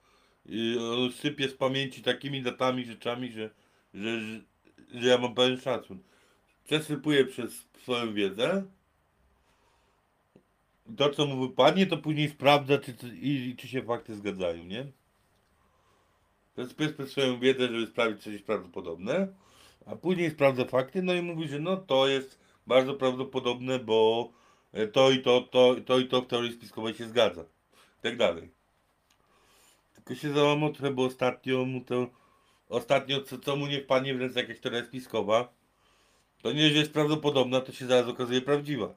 I 0.46 0.78
on 0.80 1.12
sypie 1.12 1.50
z 1.50 1.54
pamięci 1.54 2.02
takimi 2.02 2.42
datami, 2.42 2.86
rzeczami, 2.86 3.32
że, 3.32 3.50
że, 3.94 4.22
że, 4.22 4.42
że 4.94 5.08
ja 5.08 5.18
mam 5.18 5.36
pełen 5.36 5.62
szacun. 5.62 6.00
Przesypuje 6.68 7.26
przez 7.26 7.66
swoją 7.82 8.14
wiedzę. 8.14 8.64
To, 10.98 11.10
co 11.10 11.26
mu 11.26 11.48
wypadnie, 11.48 11.88
to 11.88 11.98
później 11.98 12.30
sprawdza, 12.30 12.78
czy, 12.78 12.94
czy, 12.94 13.08
i, 13.08 13.56
czy 13.56 13.68
się 13.68 13.82
fakty 13.82 14.16
zgadzają, 14.16 14.64
nie? 14.64 14.86
To 16.56 16.66
przez 16.76 17.12
swoją 17.12 17.40
wiedzę, 17.40 17.68
żeby 17.68 17.88
sprawdzić, 17.88 18.24
czy 18.24 18.32
jest 18.32 18.46
prawdopodobne, 18.46 19.28
a 19.86 19.96
później 19.96 20.32
sprawdza 20.32 20.66
fakty, 20.66 21.02
no 21.02 21.14
i 21.14 21.22
mówi, 21.22 21.48
że 21.48 21.60
no 21.60 21.78
to 21.78 22.08
jest 22.08 22.40
bardzo 22.68 22.94
prawdopodobne, 22.94 23.80
bo 23.80 24.30
e, 24.74 24.88
to 24.88 25.12
i 25.12 25.22
to, 25.22 25.42
to, 25.42 25.76
to 25.86 26.00
i 26.00 26.08
to 26.08 26.22
w 26.22 26.28
teorii 26.28 26.54
spiskowej 26.54 26.94
się 26.94 27.08
zgadza. 27.08 27.42
I 28.00 28.02
tak 28.02 28.18
dalej. 28.18 28.50
Tylko 29.96 30.16
się 30.16 30.34
załamał 30.34 30.74
trochę, 30.74 30.94
bo 30.94 31.06
ostatnio 31.06 31.66
mu 31.66 31.82
to, 31.82 32.08
ostatnio 32.70 33.22
co, 33.22 33.38
co 33.38 33.56
mu 33.56 33.68
nie 33.68 33.82
wpadnie 33.82 34.16
w 34.16 34.20
ręce 34.20 34.40
jakaś 34.40 34.60
teoria 34.60 34.86
spiskowa, 34.86 35.58
to 36.42 36.52
nie, 36.52 36.70
jest 36.70 36.94
prawdopodobna, 36.94 37.62
to 37.62 37.72
się 37.72 37.86
zaraz 37.86 38.08
okazuje 38.08 38.42
prawdziwa. 38.42 38.96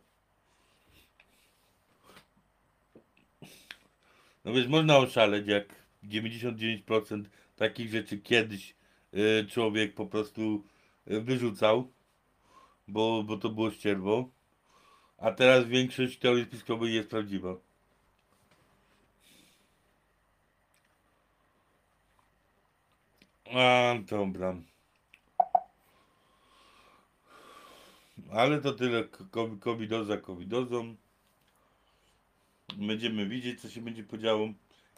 No 4.44 4.52
więc 4.52 4.68
można 4.68 4.98
oszaleć, 4.98 5.46
jak 5.46 5.74
99% 6.04 7.24
takich 7.56 7.90
rzeczy 7.90 8.18
kiedyś 8.18 8.74
y, 9.14 9.46
człowiek 9.50 9.94
po 9.94 10.06
prostu 10.06 10.64
y, 11.10 11.20
wyrzucał, 11.20 11.92
bo, 12.88 13.22
bo 13.22 13.36
to 13.36 13.48
było 13.48 13.70
ścierwo, 13.70 14.28
a 15.18 15.32
teraz 15.32 15.64
większość 15.66 16.18
teorii 16.18 16.44
spiskowych 16.44 16.92
jest 16.92 17.08
prawdziwa. 17.08 17.56
A, 23.54 23.94
dobra. 24.10 24.56
Ale 28.30 28.60
to 28.60 28.72
tyle 28.72 29.04
covidoza 29.60 30.16
covidozą. 30.16 30.96
Będziemy 32.76 33.28
widzieć, 33.28 33.60
co 33.60 33.70
się 33.70 33.80
będzie 33.80 34.04
podziało. 34.04 34.48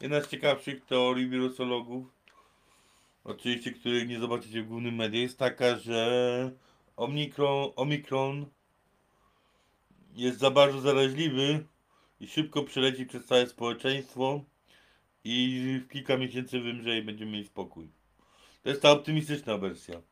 Jedna 0.00 0.20
z 0.20 0.28
ciekawszych 0.28 0.84
teorii 0.84 1.28
wirusologów, 1.28 2.06
oczywiście, 3.24 3.72
których 3.72 4.08
nie 4.08 4.20
zobaczycie 4.20 4.62
w 4.62 4.68
głównym 4.68 4.94
mediach, 4.94 5.22
jest 5.22 5.38
taka, 5.38 5.78
że 5.78 6.52
Omikron, 6.96 7.70
Omikron 7.76 8.46
jest 10.14 10.38
za 10.38 10.50
bardzo 10.50 10.80
zaraźliwy 10.80 11.66
i 12.20 12.28
szybko 12.28 12.62
przeleci 12.62 13.06
przez 13.06 13.26
całe 13.26 13.46
społeczeństwo 13.46 14.44
i 15.24 15.80
w 15.84 15.92
kilka 15.92 16.16
miesięcy 16.16 16.60
wymrze 16.60 16.98
i 16.98 17.02
będziemy 17.02 17.30
mieli 17.30 17.46
spokój. 17.46 17.88
To 18.62 18.68
jest 18.68 18.82
ta 18.82 18.90
optymistyczna 18.90 19.58
wersja. 19.58 20.02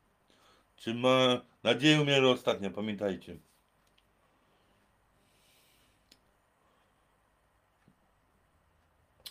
Czy 0.81 0.95
ma 0.95 1.41
nadzieję 1.63 2.01
umiera 2.01 2.29
ostatnia, 2.29 2.71
pamiętajcie. 2.71 3.39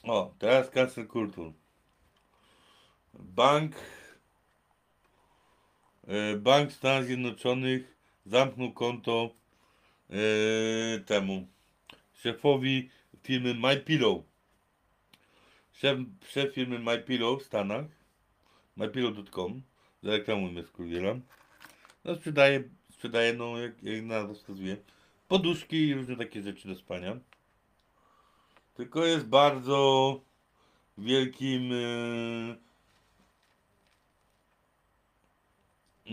O, 0.03 0.33
teraz 0.39 0.69
cancel 0.69 1.07
kultur. 1.07 1.53
Bank 3.13 3.75
e, 6.07 6.35
Bank 6.38 6.71
Stanów 6.71 7.05
Zjednoczonych 7.05 7.97
zamknął 8.25 8.73
konto 8.73 9.29
e, 10.09 10.99
temu 10.99 11.47
szefowi 12.13 12.89
firmy 13.23 13.53
MyPillow. 13.53 14.23
Szef, 15.73 15.99
szef 16.27 16.53
firmy 16.53 16.79
MyPillow 16.79 17.41
w 17.41 17.45
Stanach 17.45 17.85
mypillow.com 18.77 19.62
zareklamujmy 20.03 20.63
skurwiela. 20.63 21.15
No 22.10 22.15
sprzedaje, 22.15 22.63
sprzedaje 22.91 23.34
no 23.34 23.58
jak, 23.58 23.84
jak 23.84 24.04
nazwa 24.04 24.34
wskazuje 24.34 24.78
poduszki 25.28 25.88
i 25.88 25.93
różne 25.93 26.15
takie 26.15 26.43
rzeczy 26.43 26.67
do 26.67 26.76
spania. 26.76 27.17
Tylko 28.74 29.06
jest 29.06 29.28
bardzo 29.28 30.22
wielkim 30.98 31.72
yy, 31.72 32.58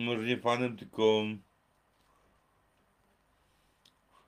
może 0.04 0.24
nie 0.24 0.38
fanem, 0.38 0.76
tylko 0.76 1.22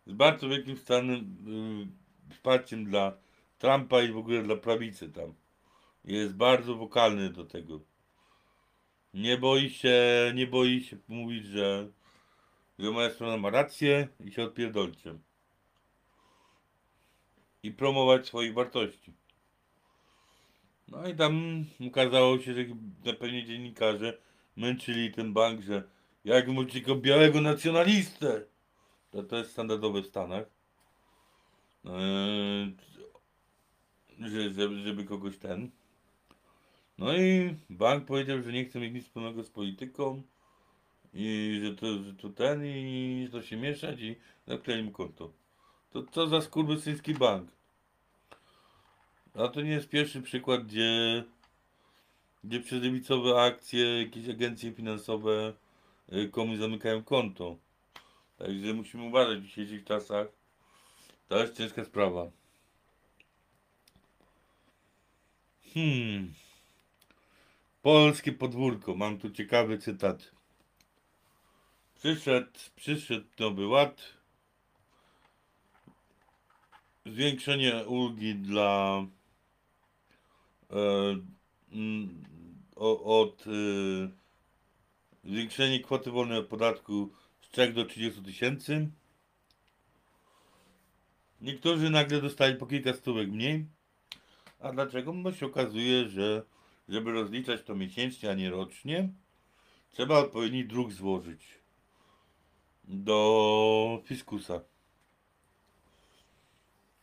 z 0.07 0.13
bardzo 0.13 0.49
wielkim 0.49 0.77
stanem 0.77 1.37
yy, 2.29 2.35
wsparciem 2.35 2.85
dla 2.85 3.13
Trumpa 3.59 4.03
i 4.03 4.13
w 4.13 4.19
ogóle 4.19 4.43
dla 4.43 4.57
prawicy 4.57 5.13
tam. 5.13 5.35
Jest 6.05 6.35
bardzo 6.35 6.75
wokalny 6.75 7.31
do 7.31 7.45
tego. 7.45 7.81
Nie 9.15 9.39
boi 9.39 9.71
się, 9.71 9.97
nie 10.35 10.47
boi 10.47 10.83
się 10.85 10.97
mówić, 11.09 11.47
że, 11.47 11.89
że 12.79 12.91
moja 12.91 13.11
strona 13.11 13.37
ma 13.37 13.51
rację 13.51 14.09
i 14.25 14.33
się 14.33 14.43
odpierdolcie. 14.43 15.19
I 17.63 17.71
promować 17.71 18.27
swoich 18.27 18.55
wartości. 18.55 19.13
No 20.89 21.09
i 21.09 21.15
tam 21.17 21.65
okazało 21.89 22.39
się, 22.39 22.55
że 22.55 22.65
na 23.05 23.13
pewnie 23.13 23.45
dziennikarze 23.45 24.19
męczyli 24.57 25.13
ten 25.13 25.33
bank, 25.33 25.61
że 25.61 25.83
jak 26.25 26.49
mówić 26.49 26.73
tylko 26.73 26.95
białego 26.95 27.41
nacjonalistę. 27.41 28.45
To, 29.11 29.23
to 29.23 29.37
jest 29.37 29.51
standardowe 29.51 30.03
w 30.03 30.07
Stanach. 30.07 30.45
Eee, 31.85 32.77
że, 34.19 34.53
żeby, 34.53 34.79
żeby 34.79 35.05
kogoś 35.05 35.39
ten. 35.39 35.71
No 36.99 37.17
i 37.17 37.57
bank 37.71 38.05
powiedział, 38.05 38.43
że 38.43 38.53
nie 38.53 38.65
chce 38.65 38.81
mieć 38.81 38.95
nic 38.95 39.05
wspólnego 39.05 39.45
z 39.45 39.51
polityką 39.51 40.23
i 41.15 41.61
że 41.65 41.75
to, 41.75 42.03
że 42.03 42.15
to 42.15 42.29
ten 42.29 42.67
i 42.67 43.23
że 43.27 43.33
to 43.33 43.43
się 43.43 43.57
mieszać 43.57 44.01
i 44.01 44.17
zamknęli 44.47 44.83
mu 44.83 44.91
konto. 44.91 45.33
To 45.91 46.03
co 46.03 46.27
za 46.27 46.41
skurwysyński 46.41 47.15
bank? 47.15 47.51
A 49.35 49.49
to 49.49 49.61
nie 49.61 49.71
jest 49.71 49.89
pierwszy 49.89 50.23
przykład, 50.23 50.67
gdzie, 50.67 51.25
gdzie 52.45 52.61
przez 52.61 52.83
akcje 53.37 54.03
jakieś 54.03 54.29
agencje 54.29 54.73
finansowe 54.73 55.53
y, 56.13 56.29
komuś 56.29 56.59
zamykają 56.59 57.05
konto. 57.05 57.57
Także 58.39 58.75
musimy 58.75 59.03
uważać 59.05 59.39
w 59.39 59.45
dzisiejszych 59.45 59.85
czasach. 59.85 60.27
To 61.29 61.39
jest 61.39 61.57
ciężka 61.57 61.85
sprawa. 61.85 62.31
Hmm. 65.75 66.35
Polskie 67.89 68.33
podwórko. 68.33 68.95
Mam 68.95 69.19
tu 69.19 69.31
ciekawy 69.31 69.79
cytat. 69.79 70.31
Przyszedł, 71.95 72.51
przyszedł 72.77 73.27
nowy 73.39 73.67
ład. 73.67 74.03
Zwiększenie 77.07 77.85
ulgi 77.87 78.35
dla 78.35 79.03
e, 80.71 80.77
mm, 81.73 82.25
o, 82.77 83.21
od 83.21 83.45
e, 83.47 83.51
zwiększenie 85.25 85.81
kwoty 85.81 86.11
wolnej 86.11 86.39
od 86.39 86.47
podatku 86.47 87.11
z 87.41 87.49
3 87.49 87.73
do 87.73 87.85
30 87.85 88.23
tysięcy. 88.23 88.89
Niektórzy 91.41 91.91
nagle 91.91 92.21
dostali 92.21 92.57
po 92.57 92.67
kilka 92.67 92.93
stówek 92.93 93.29
mniej. 93.29 93.67
A 94.61 94.73
dlaczego? 94.73 95.13
Bo 95.13 95.33
się 95.33 95.47
okazuje, 95.47 96.09
że 96.09 96.43
żeby 96.89 97.13
rozliczać 97.13 97.63
to 97.63 97.75
miesięcznie, 97.75 98.31
a 98.31 98.35
nie 98.35 98.51
rocznie, 98.51 99.09
trzeba 99.91 100.19
odpowiedni 100.19 100.65
druk 100.65 100.93
złożyć 100.93 101.59
do 102.85 104.03
fiskusa. 104.05 104.61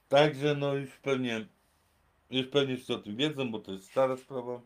Także 0.09 0.55
no 0.55 0.73
już 0.73 0.89
pewnie, 0.89 1.45
już 2.29 2.47
pewnie 2.47 2.75
wszyscy 2.75 2.95
o 2.95 2.99
tym 2.99 3.15
wiedzą, 3.15 3.51
bo 3.51 3.59
to 3.59 3.71
jest 3.71 3.85
stara 3.91 4.17
sprawa. 4.17 4.61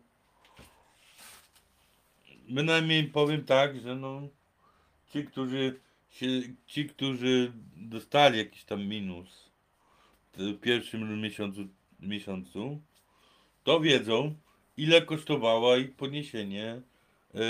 Bynajmniej 2.48 3.04
powiem 3.04 3.44
tak, 3.44 3.80
że 3.80 3.96
no 3.96 4.22
ci, 5.12 5.24
którzy 5.24 5.80
się, 6.10 6.26
ci, 6.66 6.86
którzy 6.86 7.52
dostali 7.76 8.38
jakiś 8.38 8.64
tam 8.64 8.86
minus 8.86 9.50
w 10.34 10.60
pierwszym 10.60 11.20
miesiącu, 11.20 11.68
miesiącu 12.00 12.80
to 13.64 13.80
wiedzą, 13.80 14.34
ile 14.80 15.02
kosztowała 15.02 15.76
ich 15.76 15.94
podniesienie 15.94 16.82
e, 17.34 17.40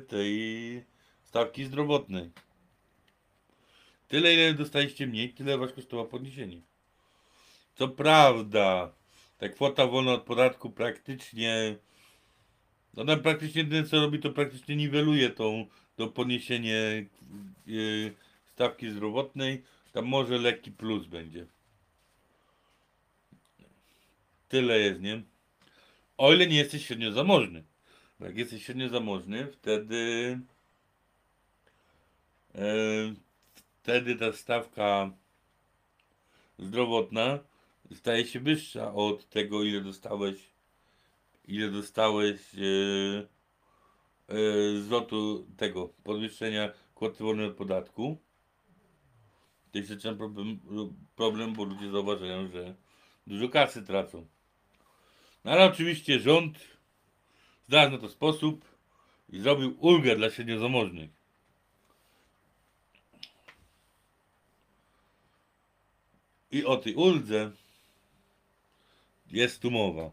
tej 0.00 0.84
stawki 1.22 1.64
zdrowotnej. 1.64 2.30
Tyle, 4.08 4.34
ile 4.34 4.54
dostaliście 4.54 5.06
mniej, 5.06 5.32
tyle 5.32 5.58
was 5.58 5.72
kosztowało 5.72 6.08
podniesienie. 6.08 6.60
Co 7.74 7.88
prawda, 7.88 8.92
ta 9.38 9.48
kwota 9.48 9.86
wolna 9.86 10.12
od 10.12 10.22
podatku 10.22 10.70
praktycznie, 10.70 11.76
ona 12.96 13.16
praktycznie 13.16 13.62
jedyne 13.62 13.88
co 13.88 14.00
robi, 14.00 14.18
to 14.18 14.30
praktycznie 14.30 14.76
niweluje 14.76 15.30
tą, 15.30 15.66
to 15.96 16.08
podniesienie 16.08 16.76
e, 16.76 17.70
stawki 18.52 18.90
zdrowotnej. 18.90 19.62
Tam 19.92 20.04
może 20.04 20.38
lekki 20.38 20.72
plus 20.72 21.06
będzie. 21.06 21.46
Tyle 24.48 24.78
jest, 24.78 25.00
nie? 25.00 25.22
O 26.16 26.32
ile 26.32 26.46
nie 26.46 26.56
jesteś 26.56 26.86
średnio 26.86 27.12
zamożny. 27.12 27.64
Bo 28.20 28.26
jak 28.26 28.36
jesteś 28.36 28.64
średnio 28.64 28.88
zamożny, 28.88 29.46
wtedy 29.52 30.40
e, 32.54 32.64
wtedy 33.82 34.16
ta 34.16 34.32
stawka 34.32 35.10
zdrowotna 36.58 37.38
staje 37.94 38.26
się 38.26 38.40
wyższa 38.40 38.94
od 38.94 39.28
tego, 39.28 39.62
ile 39.62 39.80
dostałeś 39.80 40.54
ile 41.48 41.70
dostałeś 41.70 42.54
e, 42.54 43.26
e, 44.28 44.80
zwrotu 44.80 45.46
tego 45.56 45.88
podwyższenia 46.04 46.72
kwoty 46.94 47.24
wolnej 47.24 47.46
od 47.46 47.56
podatku. 47.56 48.18
To 49.72 49.78
jest 49.78 49.92
problem, 50.18 50.60
problem, 51.16 51.52
bo 51.52 51.64
ludzie 51.64 51.90
zauważają, 51.90 52.48
że 52.48 52.74
dużo 53.26 53.48
kasy 53.48 53.82
tracą. 53.82 54.26
No 55.44 55.52
ale 55.52 55.64
oczywiście 55.64 56.20
rząd 56.20 56.58
znalazł 57.68 57.92
na 57.92 57.98
to 57.98 58.08
sposób 58.08 58.64
i 59.28 59.40
zrobił 59.40 59.76
ulgę 59.80 60.16
dla 60.16 60.30
średniozamożnych. 60.30 61.10
I 66.50 66.64
o 66.64 66.76
tej 66.76 66.94
uldze 66.94 67.50
jest 69.30 69.62
tu 69.62 69.70
mowa. 69.70 70.10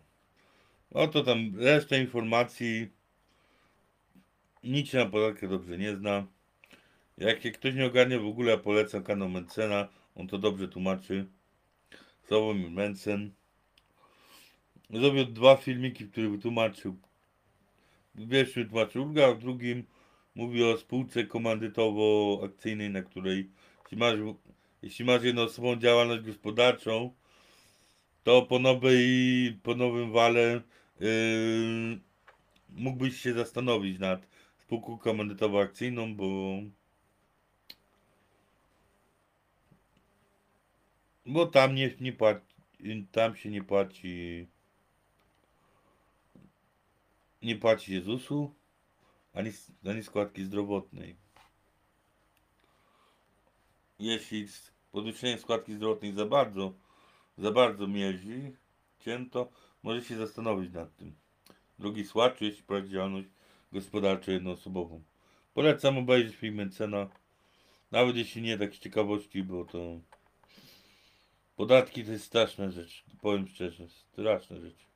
Oto 0.94 1.24
tam 1.24 1.60
reszta 1.60 1.98
informacji. 1.98 2.90
Nic 4.64 4.90
się 4.90 4.98
na 4.98 5.06
podatkach 5.06 5.50
dobrze 5.50 5.78
nie 5.78 5.96
zna. 5.96 6.26
Jak 7.18 7.40
ktoś 7.54 7.76
nie 7.76 7.86
ogarnie 7.86 8.20
w 8.20 8.26
ogóle, 8.26 8.58
polecam 8.58 9.04
kanał 9.04 9.30
Mencena. 9.30 9.88
On 10.16 10.28
to 10.28 10.38
dobrze 10.38 10.68
tłumaczy. 10.68 11.26
Sławomir 12.28 12.72
Mencen. 12.72 13.32
Zrobił 14.94 15.26
dwa 15.26 15.56
filmiki, 15.56 16.06
w 16.06 16.12
których 16.12 16.32
wytłumaczył. 16.32 16.98
W 18.16 18.30
pierwszym 18.30 18.70
tłumaczył 18.70 19.04
ulgę, 19.04 19.28
a 19.28 19.34
w 19.34 19.40
drugim 19.40 19.84
mówi 20.36 20.64
o 20.64 20.78
spółce 20.78 21.24
komandytowo-akcyjnej, 21.24 22.90
na 22.90 23.02
której 23.02 23.50
jeśli 23.84 23.98
masz, 23.98 24.16
jeśli 24.82 25.06
masz 25.06 25.24
jednoosobową 25.24 25.76
działalność 25.76 26.24
gospodarczą, 26.24 27.14
to 28.24 28.42
po 28.42 28.60
nowej, 28.60 29.60
po 29.64 29.76
nowym 29.76 30.12
wale 30.12 30.62
yy, 31.00 32.00
mógłbyś 32.70 33.22
się 33.22 33.34
zastanowić 33.34 34.00
nad 34.00 34.28
spółką 34.58 34.98
komandytowo-akcyjną, 34.98 36.16
bo 36.16 36.60
bo 41.26 41.46
tam 41.46 41.76
nie, 41.76 41.92
nie 42.02 42.14
płaci, 42.14 42.46
tam 43.12 43.36
się 43.36 43.50
nie 43.50 43.64
płaci 43.64 44.48
nie 47.42 47.56
płaci 47.56 47.92
się 47.92 48.02
ZUS-u 48.02 48.56
ani, 49.34 49.52
ani 49.86 50.04
składki 50.04 50.44
zdrowotnej. 50.44 51.16
Jeśli 54.00 54.48
podwyższenie 54.92 55.38
składki 55.38 55.74
zdrowotnej 55.74 56.14
za 56.14 56.26
bardzo, 56.26 56.74
za 57.38 57.52
bardzo 57.52 57.88
mierzi, 57.88 58.52
cięto, 59.00 59.52
może 59.84 60.04
się 60.04 60.18
zastanowić 60.18 60.74
nad 60.74 60.96
tym. 60.96 61.16
Drugi 61.80 62.06
słacz, 62.06 62.42
jeśli 62.42 62.64
prowadzi 62.64 62.92
działalność 62.92 63.28
gospodarczą 63.72 64.32
jednoosobową. 64.32 65.04
Polecam 65.54 65.98
obejrzeć 65.98 66.36
film 66.36 66.56
Mencena, 66.56 67.10
nawet 67.92 68.16
jeśli 68.16 68.42
nie 68.42 68.58
tak 68.58 68.76
z 68.76 68.80
ciekawości, 68.80 69.44
bo 69.44 69.66
to 69.66 70.00
podatki 71.56 72.06
to 72.06 72.12
jest 72.12 72.26
straszna 72.26 72.72
rzecz, 72.72 73.04
powiem 73.22 73.48
szczerze, 73.48 73.88
straszna 73.90 74.60
rzecz. 74.60 74.91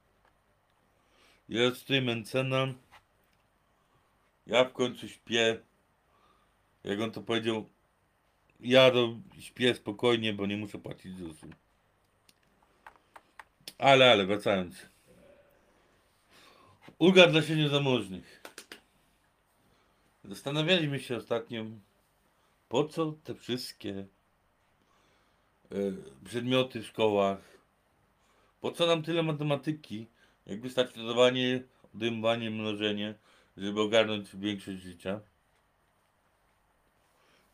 Jest 1.49 1.81
tutaj 1.81 2.01
Mencena. 2.01 2.73
Ja 4.47 4.65
w 4.65 4.73
końcu 4.73 5.07
śpię. 5.07 5.59
Jak 6.83 6.99
on 7.01 7.11
to 7.11 7.21
powiedział, 7.21 7.69
ja 8.59 8.91
to 8.91 9.15
śpię 9.39 9.75
spokojnie, 9.75 10.33
bo 10.33 10.45
nie 10.45 10.57
muszę 10.57 10.79
płacić 10.79 11.17
ZUS-u. 11.17 11.47
Ale, 13.77 14.11
ale, 14.11 14.25
wracając. 14.25 14.75
Ulga 16.99 17.27
dla 17.27 17.41
średniozamożnych. 17.41 18.43
Zastanawialiśmy 20.23 20.99
się 20.99 21.17
ostatnio, 21.17 21.65
po 22.69 22.83
co 22.87 23.11
te 23.23 23.35
wszystkie 23.35 24.05
e, 25.71 25.75
przedmioty 26.25 26.81
w 26.81 26.87
szkołach, 26.87 27.39
po 28.61 28.71
co 28.71 28.87
nam 28.87 29.03
tyle 29.03 29.23
matematyki, 29.23 30.07
jak 30.45 30.61
wystarczy 30.61 30.99
dodawanie, 30.99 31.63
odejmowanie, 31.95 32.51
mnożenie, 32.51 33.15
żeby 33.57 33.81
ogarnąć 33.81 34.35
większość 34.35 34.81
życia. 34.81 35.19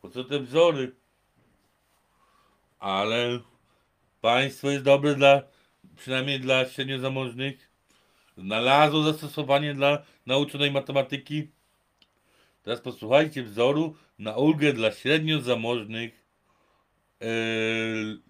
Po 0.01 0.09
co 0.09 0.23
te 0.23 0.39
wzory? 0.39 0.95
Ale 2.79 3.39
państwo 4.21 4.69
jest 4.69 4.83
dobre 4.83 5.15
dla, 5.15 5.41
przynajmniej 5.97 6.39
dla 6.39 6.65
średniozamożnych. 6.65 7.71
Znalazło 8.37 9.03
zastosowanie 9.03 9.73
dla 9.73 10.03
nauczonej 10.25 10.71
matematyki. 10.71 11.47
Teraz 12.63 12.81
posłuchajcie 12.81 13.43
wzoru 13.43 13.95
na 14.19 14.35
ulgę 14.37 14.73
dla 14.73 14.91
średniozamożnych 14.91 16.25
e, 17.21 17.25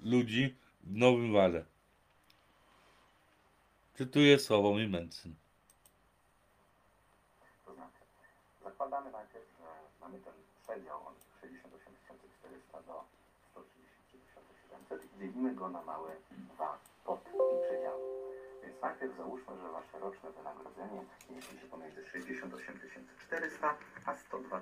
ludzi 0.03 0.55
w 0.83 0.97
Nowym 0.97 1.33
Wale. 1.33 1.70
Cytuję 3.93 4.39
Sławomir 4.39 4.89
Mencen. 4.89 5.35
To 7.65 7.73
znaczy, 7.73 8.03
zakładamy 8.63 9.11
najpierw, 9.11 9.45
że 9.59 9.67
mamy 10.01 10.19
ten 10.19 10.33
przedział 10.63 11.07
od 11.07 11.15
68 11.41 11.93
400 12.39 12.81
do 12.81 13.03
133 13.51 14.17
700 14.69 15.05
i 15.05 15.19
dzielimy 15.19 15.55
go 15.55 15.69
na 15.69 15.81
małe 15.81 16.11
dwa 16.31 16.79
pod 17.05 17.19
i 17.27 17.65
przedziały. 17.67 18.01
Więc 18.63 18.81
najpierw 18.81 19.17
załóżmy, 19.17 19.57
że 19.61 19.71
wasze 19.71 19.99
roczne 19.99 20.31
wynagrodzenie 20.31 21.05
mieści 21.29 21.59
się 21.59 21.67
pomiędzy 21.67 22.05
68 22.05 22.77
400 23.27 23.77
a 24.05 24.15
102 24.15 24.61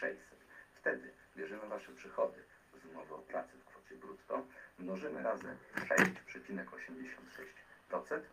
600. 0.00 0.38
Wtedy 0.74 1.12
bierzemy 1.36 1.68
wasze 1.68 1.92
przychody 1.92 2.44
z 2.82 2.84
umowy 2.84 3.14
o 3.14 3.18
pracy 3.18 3.52
w 3.58 3.64
kwocie 3.64 3.94
brutto, 3.94 4.42
mnożymy 4.78 5.22
razy 5.22 5.56
6,86 5.76 7.67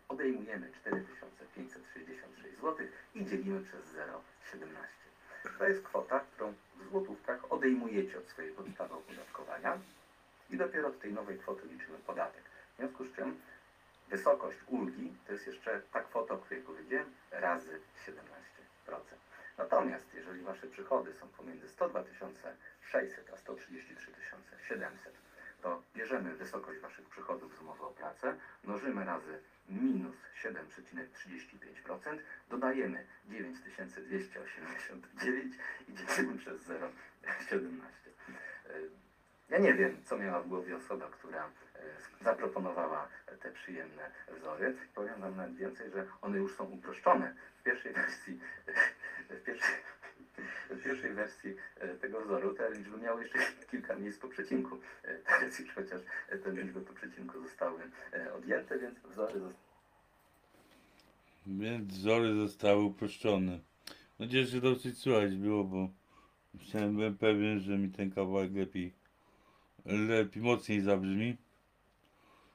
odejmujemy 0.10 0.72
4566 0.72 2.56
zł 2.56 2.88
i 3.16 3.26
dzielimy 3.26 3.64
przez 3.64 3.82
0,17. 3.96 5.58
To 5.58 5.68
jest 5.68 5.84
kwota, 5.84 6.20
którą 6.20 6.54
w 6.76 6.90
złotówkach 6.90 7.52
odejmujecie 7.52 8.18
od 8.18 8.28
swojej 8.28 8.52
podstawy 8.52 8.94
opodatkowania 8.94 9.80
i 10.50 10.58
dopiero 10.58 10.88
od 10.88 11.00
tej 11.00 11.14
nowej 11.14 11.38
kwoty 11.38 11.68
liczymy 11.68 11.98
podatek. 11.98 12.44
W 12.74 12.78
związku 12.78 13.06
z 13.06 13.16
czym 13.16 13.42
wysokość 14.10 14.58
ulgi 14.68 15.14
to 15.26 15.34
jest 15.34 15.48
jeszcze 15.48 15.82
ta 15.92 16.02
kwota, 16.02 16.34
o 16.34 16.38
której 16.38 16.64
powiedziałem, 16.64 17.14
razy 17.32 17.80
17%. 18.88 19.00
Natomiast 19.58 20.14
jeżeli 20.14 20.42
Wasze 20.42 20.68
przychody 20.68 21.14
są 21.14 21.28
pomiędzy 21.28 21.70
102 21.70 22.04
600 22.82 23.30
a 23.34 23.38
133 23.38 24.12
700, 24.68 25.14
to 25.66 25.82
bierzemy 25.96 26.36
wysokość 26.36 26.80
Waszych 26.80 27.10
przychodów 27.10 27.58
z 27.58 27.62
umowy 27.62 27.84
o 27.84 27.90
pracę, 27.90 28.36
mnożymy 28.64 29.06
razy 29.06 29.40
minus 29.70 30.16
7,35%, 30.44 32.18
dodajemy 32.50 33.06
9289 33.26 35.56
i 35.88 35.94
dzielimy 35.94 36.38
przez 36.38 36.68
0,17. 36.68 36.80
Y, 38.70 38.90
Ja 39.50 39.58
nie 39.58 39.74
wiem, 39.74 39.98
co 40.04 40.18
miała 40.18 40.42
w 40.42 40.48
głowie 40.48 40.78
osoba, 40.78 41.08
która 41.12 41.46
e, 41.46 41.50
zaproponowała 42.24 43.08
te 43.42 43.52
przyjemne 43.52 44.12
wzory. 44.38 44.76
Powiem 44.96 45.22
Wam 45.22 45.38
nawet 45.38 45.56
więcej, 45.56 45.92
że 45.92 46.06
one 46.22 46.38
już 46.38 46.56
są 46.56 46.64
uproszczone. 46.64 47.34
W 47.60 47.64
pierwszej 47.64 47.94
wersji, 47.94 48.40
w 49.30 49.44
pierwszej, 49.44 49.76
w 50.70 50.84
pierwszej 50.84 51.14
wersji 51.14 51.56
e, 51.76 51.88
tego 51.88 52.22
wzoru 52.26 52.54
te 52.54 52.72
liczby 52.72 52.98
miały 52.98 53.24
jeszcze 53.24 53.40
kilka 53.72 53.96
miejsc 53.96 54.20
po 54.20 54.28
przecinku. 54.28 54.80
E, 55.04 55.18
Teraz 55.18 55.60
już 55.60 55.74
chociaż 55.76 56.02
te 56.44 56.52
liczby 56.52 56.82
po 56.82 56.94
przecinku 56.94 57.42
zostały 57.42 57.82
e, 58.14 58.34
odjęte, 58.34 58.80
więc 58.80 59.00
wzory 59.00 59.40
zostały 59.40 59.54
Więc 61.48 61.94
wzory 61.94 62.36
zostały 62.36 62.84
uproszczone. 62.84 63.60
Nadzieję, 64.20 64.46
że 64.46 64.62
dosyć 64.62 64.98
słychać 64.98 65.36
było, 65.36 65.64
bo 65.64 65.90
myślałem, 66.54 66.96
byłem 66.96 67.18
pewien, 67.18 67.60
że 67.60 67.78
mi 67.78 67.90
ten 67.90 68.12
kawałek 68.12 68.54
lepiej, 68.54 68.94
lepiej, 69.86 70.44
mocniej 70.44 70.82
zabrzmi. 70.82 71.38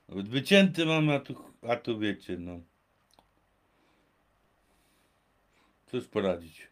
Nawet 0.08 0.28
wycięty 0.28 0.86
mam, 0.86 1.10
a 1.10 1.20
tu, 1.20 1.44
a 1.68 1.76
tu 1.76 1.98
wiecie, 1.98 2.36
no. 2.38 2.60
Cóż 5.86 6.08
poradzić. 6.08 6.70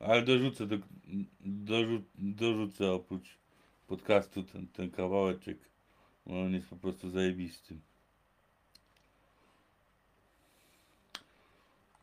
Ale 0.00 0.22
dorzucę, 0.22 0.66
do, 0.66 0.76
dorzu, 1.40 2.02
dorzucę 2.14 2.92
oprócz 2.92 3.38
podcastu 3.86 4.42
ten, 4.42 4.66
ten 4.66 4.90
kawałeczek. 4.90 5.58
On 6.26 6.54
jest 6.54 6.68
po 6.68 6.76
prostu 6.76 7.10
zajebisty. 7.10 7.76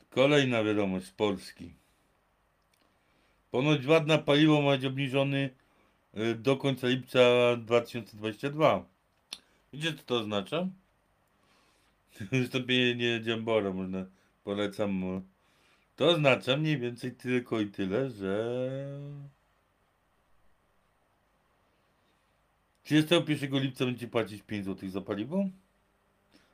Kolejna 0.10 0.64
wiadomość 0.64 1.06
z 1.06 1.12
Polski. 1.12 1.74
Ponoć 3.52 3.86
VAT 3.86 4.08
na 4.08 4.18
paliwo 4.18 4.62
ma 4.62 4.72
być 4.72 4.86
obniżony 4.86 5.50
do 6.36 6.58
końca 6.58 6.88
lipca 6.88 7.20
2022. 7.58 8.86
Wiecie 9.74 9.94
co 9.94 10.04
to 10.04 10.16
oznacza? 10.16 10.68
Wystąpienie 12.32 13.22
Dziambora, 13.22 13.74
można 13.74 14.06
polecam. 14.44 15.22
To 15.98 16.08
oznacza 16.08 16.58
mniej 16.58 16.80
więcej 16.80 17.12
tylko 17.12 17.60
i 17.60 17.68
tyle, 17.68 18.10
że 18.10 18.60
31 22.84 23.60
lipca 23.60 23.86
będzie 23.86 24.08
płacić 24.08 24.44
5 24.44 24.66
zł 24.66 24.90
za 24.90 25.02
paliwo, 25.02 25.46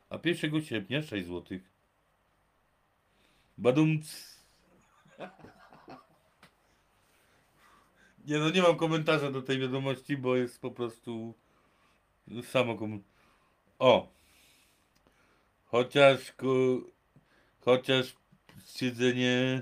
a 0.10 0.20
1 0.24 0.64
sierpnia 0.64 1.02
6 1.02 1.28
zł. 1.28 1.60
Badumc. 3.58 4.34
Nie 8.26 8.38
no, 8.38 8.50
nie 8.50 8.62
mam 8.62 8.78
komentarza 8.78 9.32
do 9.32 9.42
tej 9.42 9.60
wiadomości, 9.60 10.18
bo 10.18 10.36
jest 10.36 10.62
po 10.62 10.72
prostu 10.72 11.34
samo 12.44 12.76
kom... 12.76 13.04
O! 13.80 14.08
Chociaż 15.66 16.32
ku... 16.32 16.82
chociaż 17.60 18.23
siedzenie 18.76 19.62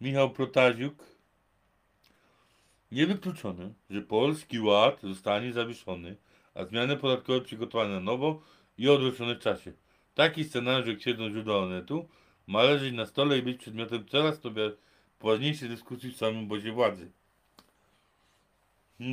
Michał 0.00 0.30
Protaziuk 0.30 1.04
niewykluczone, 2.92 3.72
że 3.90 4.02
polski 4.02 4.60
ład 4.60 5.00
zostanie 5.02 5.52
zawieszony, 5.52 6.16
a 6.54 6.64
zmiany 6.64 6.96
podatkowe 6.96 7.40
przygotowane 7.40 7.94
na 7.94 8.00
nowo 8.00 8.42
i 8.78 8.88
odroczone 8.88 9.34
w 9.34 9.38
czasie. 9.38 9.72
Taki 10.14 10.44
scenariusz, 10.44 10.88
jak 10.88 11.02
siedzą 11.02 11.30
źródła 11.30 11.58
Onetu, 11.58 12.08
ma 12.46 12.62
leżeć 12.62 12.94
na 12.94 13.06
stole 13.06 13.38
i 13.38 13.42
być 13.42 13.58
przedmiotem 13.58 14.08
coraz 14.08 14.40
to 14.40 14.50
poważniejszej 15.18 15.68
dyskusji 15.68 16.12
w 16.12 16.16
samym 16.16 16.44
obozie 16.44 16.72
władzy. 16.72 17.10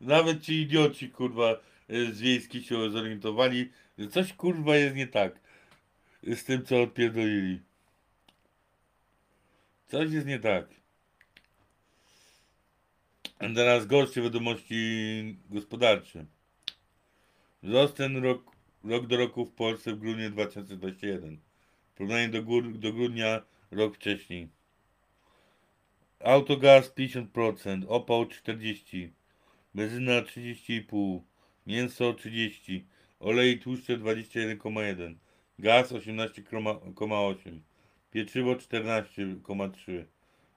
Nawet 0.00 0.42
ci 0.42 0.60
idioci, 0.60 1.10
kurwa, 1.10 1.60
y, 1.90 2.14
z 2.14 2.20
wiejskich 2.20 2.66
się 2.66 2.90
zorientowali, 2.90 3.70
że 3.98 4.08
coś, 4.08 4.32
kurwa, 4.32 4.76
jest 4.76 4.96
nie 4.96 5.06
tak 5.06 5.41
z 6.22 6.44
tym, 6.44 6.64
co 6.64 6.82
odpierdolili. 6.82 7.60
Coś 9.88 10.12
jest 10.12 10.26
nie 10.26 10.38
tak. 10.38 10.66
A 13.38 13.54
teraz 13.54 13.86
gorsze 13.86 14.22
wiadomości 14.22 15.36
gospodarcze. 15.50 16.24
Wzrost 17.62 17.96
ten 17.96 18.16
rok, 18.16 18.56
rok 18.84 19.06
do 19.06 19.16
roku 19.16 19.46
w 19.46 19.52
Polsce 19.52 19.92
w 19.92 19.98
grudniu 19.98 20.30
2021. 20.30 21.38
W 21.94 21.96
porównaniu 21.96 22.32
do, 22.32 22.42
gór, 22.42 22.78
do 22.78 22.92
grudnia 22.92 23.42
rok 23.70 23.96
wcześniej. 23.96 24.48
Autogaz 26.20 26.92
50%, 26.94 27.84
opał 27.88 28.24
40%, 28.24 29.08
benzyna 29.74 30.12
30,5%, 30.12 31.20
mięso 31.66 32.12
30%, 32.12 32.80
olej 33.20 33.58
tłuszcze 33.58 33.98
21,1%, 33.98 35.14
gaz 35.62 35.92
18,8%, 35.92 37.60
pieczywo 38.10 38.54
14,3%, 38.54 40.04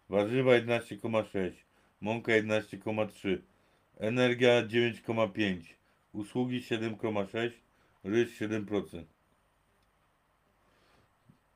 warzywa 0.09 0.51
11,6%, 0.51 1.51
mąka 2.01 2.31
11,3%, 2.31 3.37
energia 3.97 4.63
9,5%, 4.63 5.61
usługi 6.13 6.61
7,6%, 6.61 7.51
ryż 8.03 8.39
7%. 8.41 9.03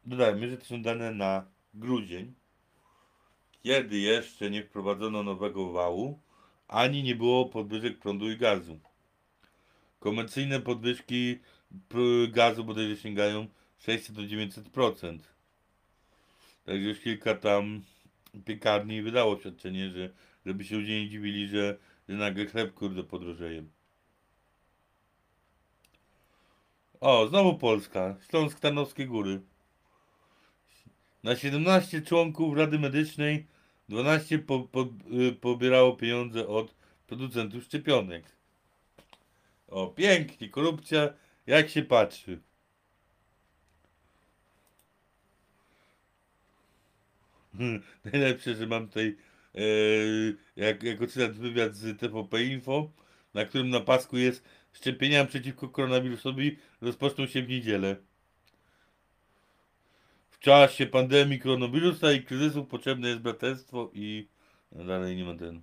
Dodajmy, 0.05 0.49
że 0.49 0.57
to 0.57 0.65
są 0.65 0.81
dane 0.81 1.11
na 1.11 1.45
grudzień, 1.73 2.33
kiedy 3.63 3.97
jeszcze 3.97 4.49
nie 4.49 4.63
wprowadzono 4.63 5.23
nowego 5.23 5.71
wału, 5.71 6.19
ani 6.67 7.03
nie 7.03 7.15
było 7.15 7.45
podwyżek 7.45 7.99
prądu 7.99 8.31
i 8.31 8.37
gazu. 8.37 8.79
Komercyjne 9.99 10.59
podwyżki 10.59 11.39
gazu 12.29 12.63
bodajże 12.63 12.97
sięgają 12.97 13.47
600 13.77 14.15
do 14.15 14.21
900%. 14.21 15.19
Także 16.65 16.87
już 16.87 16.99
kilka 16.99 17.35
tam 17.35 17.81
piekarni 18.45 19.01
wydało 19.01 19.33
oświadczenie, 19.33 19.89
że 19.89 20.09
żeby 20.45 20.65
się 20.65 20.75
ludzie 20.75 21.01
nie 21.01 21.09
dziwili, 21.09 21.47
że, 21.47 21.77
że 22.09 22.15
nagle 22.15 22.45
chleb 22.45 22.73
kurde 22.73 23.03
podrożeje. 23.03 23.63
O, 26.99 27.27
znowu 27.27 27.57
Polska. 27.57 28.15
Śląsk 28.29 28.59
Tarnowskie 28.59 29.05
Góry. 29.05 29.41
Na 31.23 31.35
17 31.35 32.01
członków 32.01 32.57
Rady 32.57 32.79
Medycznej 32.79 33.47
12 33.89 34.39
po, 34.39 34.59
po, 34.59 34.87
y, 35.29 35.31
pobierało 35.31 35.95
pieniądze 35.95 36.47
od 36.47 36.75
producentów 37.07 37.63
szczepionek. 37.63 38.25
O, 39.67 39.87
pięknie, 39.87 40.49
korupcja, 40.49 41.13
jak 41.49 41.69
się 41.69 41.83
patrzy. 41.83 42.39
Najlepsze, 48.13 48.55
że 48.55 48.67
mam 48.67 48.87
tutaj 48.87 49.17
e, 49.55 49.61
jak, 50.55 50.83
jako 50.83 51.07
cytat 51.07 51.31
wywiad 51.31 51.75
z 51.75 51.99
TVP 51.99 52.43
Info, 52.43 52.91
na 53.33 53.45
którym 53.45 53.69
na 53.69 53.79
pasku 53.79 54.17
jest 54.17 54.43
szczepienia 54.73 55.25
przeciwko 55.25 55.69
koronawirusowi 55.69 56.57
rozpoczną 56.81 57.27
się 57.27 57.43
w 57.43 57.49
niedzielę. 57.49 57.95
W 60.29 60.39
czasie 60.39 60.85
pandemii 60.85 61.39
koronawirusa 61.39 62.11
i 62.11 62.23
kryzysu 62.23 62.65
potrzebne 62.65 63.07
jest 63.07 63.21
braterstwo 63.21 63.91
i 63.93 64.27
no 64.71 64.85
dalej 64.85 65.15
nie 65.15 65.25
ma 65.25 65.35
ten. 65.35 65.61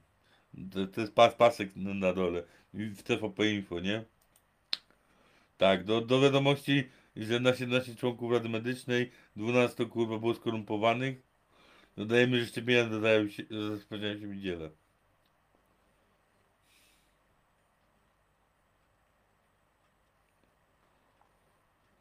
To, 0.72 0.86
to 0.86 1.00
jest 1.00 1.14
pas, 1.14 1.34
pasek 1.34 1.76
na, 1.76 2.12
dole 2.12 2.42
w 2.74 3.02
TVP 3.02 3.50
Info, 3.50 3.80
nie? 3.80 4.04
Tak, 5.58 5.84
do, 5.84 6.00
do 6.00 6.20
wiadomości, 6.20 6.88
że 7.16 7.40
na 7.40 7.54
17 7.54 7.96
członków 7.96 8.32
Rady 8.32 8.48
Medycznej 8.48 9.10
12 9.36 9.86
kurwa 9.86 10.18
było 10.18 10.34
skorumpowanych. 10.34 11.22
Dodajemy, 11.96 12.40
że 12.40 12.46
szczepienia 12.46 12.84
dodają 12.84 13.28
się, 13.28 13.42
rozpoczynają 13.50 14.20
się 14.20 14.26
w 14.26 14.34
niedzielę. 14.34 14.70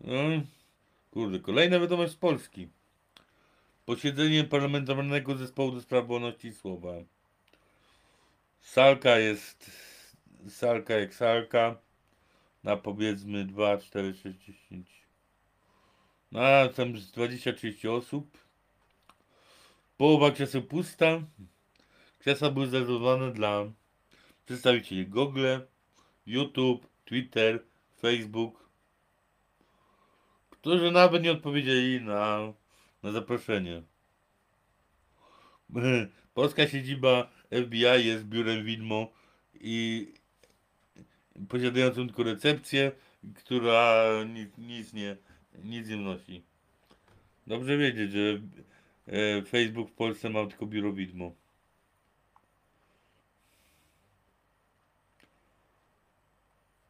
No, 0.02 0.42
kurde, 1.12 1.40
kolejna 1.40 1.80
wiadomość 1.80 2.14
z 2.14 2.16
Polski. 2.16 2.70
Posiedzenie 3.86 4.44
Parlamentarnego 4.44 5.36
Zespołu 5.36 5.72
do 5.72 5.82
Spraw 5.82 6.08
Wolności 6.08 6.54
Słowa. 6.54 6.94
Salka 8.62 9.20
jest 9.20 9.72
salka 10.50 10.94
jak 10.94 11.14
salka. 11.14 11.85
Na 12.66 12.78
powiedzmy 12.78 13.46
2, 13.46 13.78
4, 13.78 14.14
6, 14.14 14.40
10. 14.40 14.88
No, 16.32 16.40
a 16.40 16.70
tam 16.70 16.98
z 16.98 17.12
20-30 17.12 17.90
osób. 17.90 18.38
Połowa 19.98 20.32
krzeseł 20.32 20.62
pusta. 20.62 21.22
Krzesła 22.20 22.52
były 22.52 22.68
zarezerwowane 22.68 23.32
dla 23.32 23.66
przedstawicieli 24.46 25.08
Google, 25.08 25.48
YouTube, 26.26 26.88
Twitter, 27.06 27.64
Facebook, 28.02 28.70
którzy 30.50 30.92
nawet 30.92 31.24
nie 31.24 31.32
odpowiedzieli 31.32 32.02
na, 32.02 32.54
na 33.04 33.12
zaproszenie. 33.12 33.84
Polska 36.34 36.68
siedziba 36.68 37.30
FBI 37.52 38.06
jest 38.06 38.26
biurem 38.26 38.66
widmo 38.66 39.12
i 39.54 40.08
posiadającym 41.50 42.08
tylko 42.08 42.24
recepcję, 42.24 42.92
która 43.36 44.06
nic, 44.24 44.58
nic 44.58 44.94
nie 44.94 45.18
nic 45.64 45.90
nie 45.90 45.98
wnosi. 45.98 46.44
Dobrze 47.48 47.78
wiedzieć, 47.78 48.12
że 48.12 48.42
e, 49.08 49.42
Facebook 49.42 49.90
w 49.90 49.94
Polsce 49.94 50.30
ma 50.30 50.46
tylko 50.48 50.66
biuro 50.66 50.94
widmo. 50.94 51.32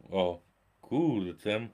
O, 0.10 0.42
ja- 1.46 1.68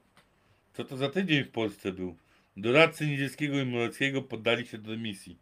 co 0.73 0.83
to 0.83 0.97
za 0.97 1.09
tydzień 1.09 1.43
w 1.43 1.51
Polsce 1.51 1.91
był? 1.91 2.15
Doradcy 2.57 3.07
Niedzielskiego 3.07 3.59
i 3.59 3.65
Moleckiego 3.65 4.21
poddali 4.21 4.67
się 4.67 4.77
do 4.77 4.91
dymisji. 4.91 5.37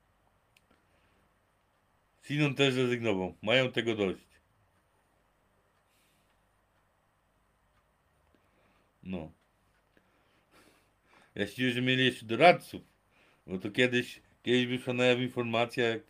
Sinon 2.22 2.56
też 2.56 2.76
rezygnował. 2.76 3.36
Mają 3.42 3.72
tego 3.72 3.96
dość. 3.96 4.29
No. 9.10 9.32
Ja 11.36 11.48
się 11.48 11.56
dziwię, 11.56 11.72
że 11.72 11.82
mieli 11.82 12.06
jeszcze 12.06 12.26
doradców. 12.26 12.82
Bo 13.48 13.58
to 13.58 13.72
kiedyś, 13.72 14.22
kiedyś 14.44 14.66
wyszła 14.66 14.94
na 14.94 15.06
jaw 15.06 15.20
informacja, 15.20 15.88
jak 15.88 16.02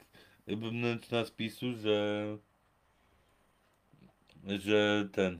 wewnętrzna 0.47 1.25
spisu, 1.25 1.73
że 1.73 2.37
że 4.47 5.09
ten, 5.11 5.39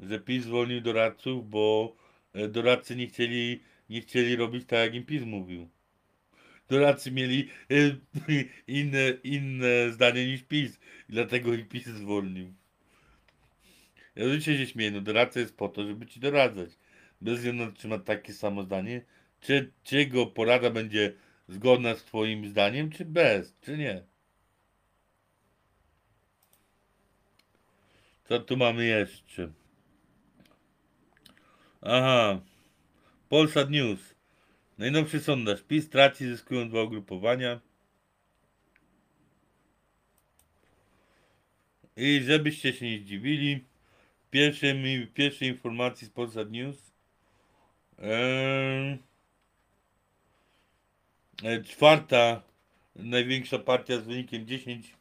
że 0.00 0.20
PiS 0.20 0.44
zwolnił 0.44 0.80
doradców, 0.80 1.50
bo 1.50 1.96
e, 2.32 2.48
doradcy 2.48 2.96
nie 2.96 3.06
chcieli, 3.06 3.60
nie 3.90 4.00
chcieli 4.00 4.36
robić 4.36 4.66
tak, 4.66 4.78
jak 4.78 4.94
im 4.94 5.04
PiS 5.04 5.22
mówił. 5.22 5.68
Doradcy 6.68 7.10
mieli 7.10 7.48
e, 7.70 7.74
inne, 8.80 9.10
inne 9.24 9.90
zdanie 9.92 10.26
niż 10.26 10.42
PiS, 10.42 10.80
dlatego 11.08 11.54
ich 11.54 11.68
PiS 11.68 11.86
zwolnił. 11.86 12.54
Ja 14.16 14.40
się 14.40 14.66
śmieję, 14.66 14.90
no 14.90 15.00
doradca 15.00 15.40
jest 15.40 15.56
po 15.56 15.68
to, 15.68 15.86
żeby 15.86 16.06
ci 16.06 16.20
doradzać. 16.20 16.70
Bez 17.22 17.38
względu 17.38 17.64
na 17.64 17.70
to, 17.70 17.76
czy 17.78 17.88
ma 17.88 17.98
takie 17.98 18.32
samo 18.32 18.62
zdanie, 18.62 19.02
czy, 19.40 19.72
czy 19.84 19.96
jego 19.96 20.26
porada 20.26 20.70
będzie 20.70 21.12
zgodna 21.48 21.94
z 21.94 22.04
twoim 22.04 22.48
zdaniem, 22.48 22.90
czy 22.90 23.04
bez, 23.04 23.56
czy 23.60 23.78
nie. 23.78 24.02
Co 28.24 28.38
tu 28.38 28.56
mamy 28.56 28.84
jeszcze? 28.84 29.52
Aha. 31.80 32.40
Polsat 33.28 33.70
News. 33.70 34.14
Najnowszy 34.78 35.20
sondaż. 35.20 35.62
PiS 35.62 35.88
traci, 35.88 36.26
zyskują 36.26 36.68
dwa 36.68 36.82
ugrupowania. 36.82 37.60
I 41.96 42.20
żebyście 42.24 42.72
się 42.72 42.86
nie 42.90 42.98
zdziwili, 42.98 43.64
pierwsze, 44.30 44.74
pierwsze 45.14 45.46
informacji 45.46 46.06
z 46.06 46.10
Polsat 46.10 46.50
News. 46.50 46.91
E, 48.02 48.98
czwarta 51.64 52.42
największa 52.96 53.58
partia 53.58 53.98
z 53.98 54.04
wynikiem 54.04 54.46
10, 54.46 54.96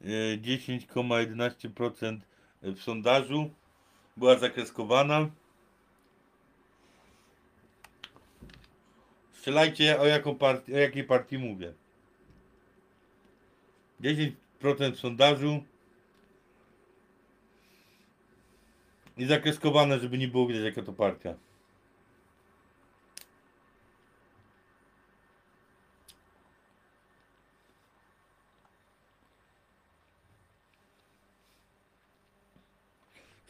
e, 0.00 0.06
10,11% 0.38 2.20
w 2.62 2.82
sondażu 2.82 3.50
była 4.16 4.38
zakreskowana. 4.38 5.30
Strzelajcie 9.32 10.00
o, 10.00 10.06
jaką 10.06 10.34
partii, 10.34 10.74
o 10.74 10.78
jakiej 10.78 11.04
partii 11.04 11.38
mówię. 11.38 11.72
10% 14.00 14.92
w 14.92 14.98
sondażu 14.98 15.64
i 19.16 19.24
zakreskowane, 19.26 20.00
żeby 20.00 20.18
nie 20.18 20.28
było 20.28 20.46
widać 20.46 20.64
jaka 20.64 20.82
to 20.82 20.92
partia. 20.92 21.34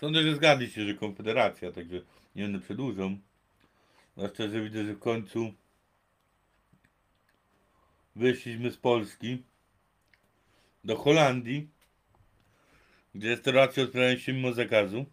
Sądzę, 0.01 0.23
że 0.23 0.35
zgadli 0.35 0.71
się, 0.71 0.87
że 0.87 0.95
Konfederacja, 0.95 1.73
także 1.73 2.01
nie 2.37 2.43
będę 2.43 2.61
przedłużał. 2.61 3.11
Zwłaszcza, 4.17 4.49
że 4.49 4.63
widzę, 4.63 4.85
że 4.85 4.95
w 4.95 4.99
końcu 4.99 5.53
wyszliśmy 8.17 8.71
z 8.71 8.77
Polski 8.77 9.43
do 10.85 10.97
Holandii, 10.97 11.69
gdzie 13.15 13.29
restauracje 13.29 13.83
otwierają 13.83 14.19
się 14.19 14.33
mimo 14.33 14.53
zakazu. 14.53 15.07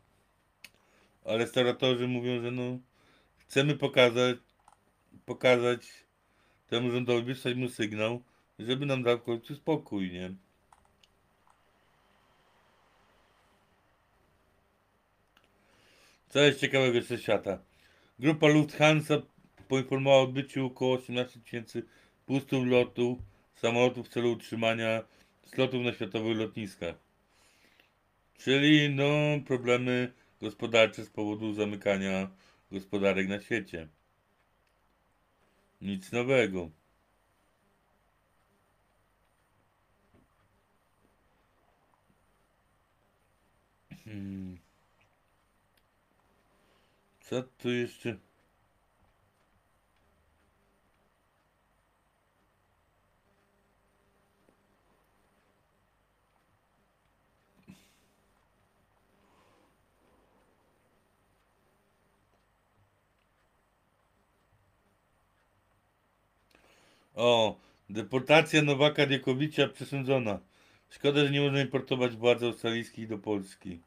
A 1.25 1.37
restauratorzy 1.37 2.07
mówią, 2.07 2.41
że 2.41 2.51
no 2.51 2.79
chcemy 3.37 3.75
pokazać, 3.75 4.37
pokazać 5.25 5.87
temu 6.67 6.91
rządowi, 6.91 7.23
wysłać 7.23 7.55
mu 7.55 7.69
sygnał, 7.69 8.23
żeby 8.59 8.85
nam 8.85 9.03
dał 9.03 9.17
w 9.17 9.23
końcu 9.23 9.55
spokój, 9.55 10.11
nie? 10.11 10.33
Co 16.33 16.39
jest 16.39 16.59
ciekawego 16.59 17.01
ze 17.01 17.17
świata? 17.17 17.59
Grupa 18.19 18.47
Lufthansa 18.47 19.21
poinformowała 19.67 20.21
o 20.21 20.23
odbyciu 20.23 20.65
około 20.65 20.95
18 20.95 21.39
tysięcy 21.39 21.83
pustych 22.25 22.67
lotów 22.67 23.19
samolotów 23.55 24.07
w 24.07 24.09
celu 24.09 24.31
utrzymania 24.31 25.03
slotów 25.45 25.83
na 25.83 25.93
światowych 25.93 26.37
lotniskach. 26.37 26.95
Czyli 28.37 28.89
no 28.89 29.39
problemy 29.47 30.13
gospodarcze 30.41 31.05
z 31.05 31.09
powodu 31.09 31.53
zamykania 31.53 32.29
gospodarek 32.71 33.27
na 33.27 33.41
świecie. 33.41 33.87
Nic 35.81 36.11
nowego. 36.11 36.69
Hmm. 44.05 44.62
Co 47.33 47.43
tu 47.43 47.71
jeszcze? 47.71 48.17
O, 67.15 67.55
deportacja 67.89 68.61
Nowaka 68.61 69.05
Diekowicza 69.05 69.67
przesądzona. 69.67 70.39
Szkoda, 70.89 71.25
że 71.25 71.31
nie 71.31 71.41
można 71.41 71.61
importować 71.61 72.15
władz 72.15 72.43
australijskich 72.43 73.07
do 73.07 73.17
Polski. 73.17 73.81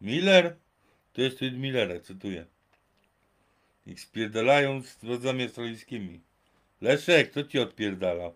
Miller? 0.00 0.56
To 1.16 1.22
jest 1.22 1.38
tweet 1.38 1.54
Millera, 1.54 2.00
cytuję. 2.00 2.46
Ich 3.86 4.00
spierdalają 4.00 4.82
z 4.82 5.04
władzami 5.04 5.42
australijskimi. 5.42 6.20
Leszek, 6.80 7.30
kto 7.30 7.44
ci 7.44 7.58
odpierdala? 7.58 8.32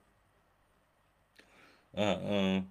A, 1.94 2.02
a. 2.02 2.62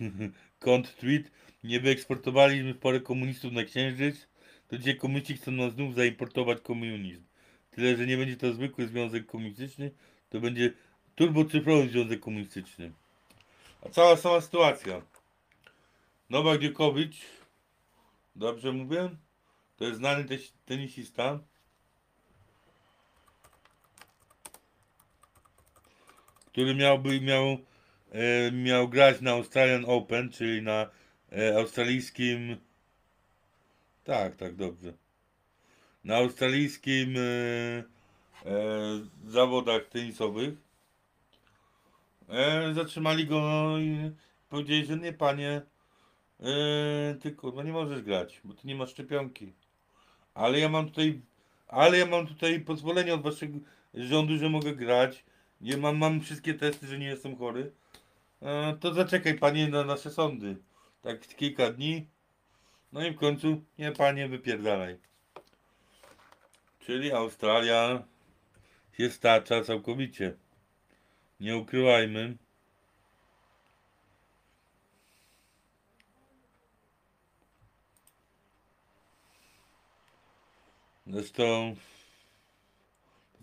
Kont 0.64 0.96
tweet. 0.96 1.30
Nie 1.64 1.80
wyeksportowaliśmy 1.80 2.74
parę 2.74 3.00
komunistów 3.00 3.52
na 3.52 3.64
księżyc, 3.64 4.28
to 4.68 4.78
dzisiaj 4.78 4.96
komuniści 4.96 5.36
chcą 5.36 5.52
nam 5.52 5.70
znów 5.70 5.94
zaimportować 5.94 6.60
komunizm. 6.60 7.22
Tyle, 7.70 7.96
że 7.96 8.06
nie 8.06 8.16
będzie 8.16 8.36
to 8.36 8.52
zwykły 8.52 8.86
związek 8.86 9.26
komunistyczny, 9.26 9.90
to 10.30 10.40
będzie 10.40 10.72
turbocyfrowy 11.14 11.88
związek 11.88 12.20
komunistyczny. 12.20 12.92
A 13.82 13.88
cała 13.88 14.16
sama 14.16 14.40
sytuacja. 14.40 15.02
Nowak 16.30 16.60
Dziekowicz, 16.60 17.37
Dobrze 18.38 18.72
mówię? 18.72 19.10
To 19.76 19.84
jest 19.84 19.98
znany 19.98 20.24
tenisista. 20.64 21.38
Który 26.46 26.74
miałby, 26.74 27.20
miał, 27.20 27.58
e, 28.12 28.52
miał 28.52 28.88
grać 28.88 29.20
na 29.20 29.30
Australian 29.30 29.84
Open, 29.84 30.30
czyli 30.30 30.62
na 30.62 30.90
e, 31.32 31.56
australijskim. 31.56 32.56
Tak, 34.04 34.36
tak, 34.36 34.56
dobrze. 34.56 34.92
Na 36.04 36.16
australijskim 36.16 37.14
e, 37.16 37.20
e, 37.20 37.84
zawodach 39.26 39.84
tenisowych. 39.84 40.54
E, 42.28 42.74
zatrzymali 42.74 43.26
go 43.26 43.74
i 43.78 44.10
powiedzieli, 44.48 44.86
że 44.86 44.96
nie, 44.96 45.12
panie 45.12 45.62
e, 46.40 47.14
ty 47.14 47.32
kurwa 47.32 47.62
nie 47.62 47.72
możesz 47.72 48.02
grać, 48.02 48.40
bo 48.44 48.54
ty 48.54 48.66
nie 48.66 48.74
masz 48.74 48.90
szczepionki. 48.90 49.52
Ale 50.34 50.58
ja 50.58 50.68
mam 50.68 50.88
tutaj, 50.88 51.20
ale 51.68 51.98
ja 51.98 52.06
mam 52.06 52.26
tutaj 52.26 52.60
pozwolenie 52.60 53.14
od 53.14 53.22
waszego 53.22 53.58
rządu, 53.94 54.38
że 54.38 54.48
mogę 54.48 54.74
grać. 54.74 55.24
Nie 55.60 55.76
mam, 55.76 55.96
mam 55.96 56.20
wszystkie 56.20 56.54
testy, 56.54 56.86
że 56.86 56.98
nie 56.98 57.06
jestem 57.06 57.36
chory. 57.36 57.72
E, 58.42 58.76
to 58.80 58.94
zaczekaj 58.94 59.38
panie 59.38 59.68
na 59.68 59.84
nasze 59.84 60.10
sądy. 60.10 60.56
Tak 61.02 61.28
kilka 61.28 61.70
dni. 61.70 62.06
No 62.92 63.06
i 63.06 63.10
w 63.10 63.16
końcu, 63.16 63.62
nie 63.78 63.92
panie, 63.92 64.28
wypierdalaj. 64.28 64.96
Czyli 66.80 67.12
Australia 67.12 68.02
się 68.92 69.10
stacza 69.10 69.64
całkowicie. 69.64 70.34
Nie 71.40 71.56
ukrywajmy. 71.56 72.36
Zresztą 81.08 81.76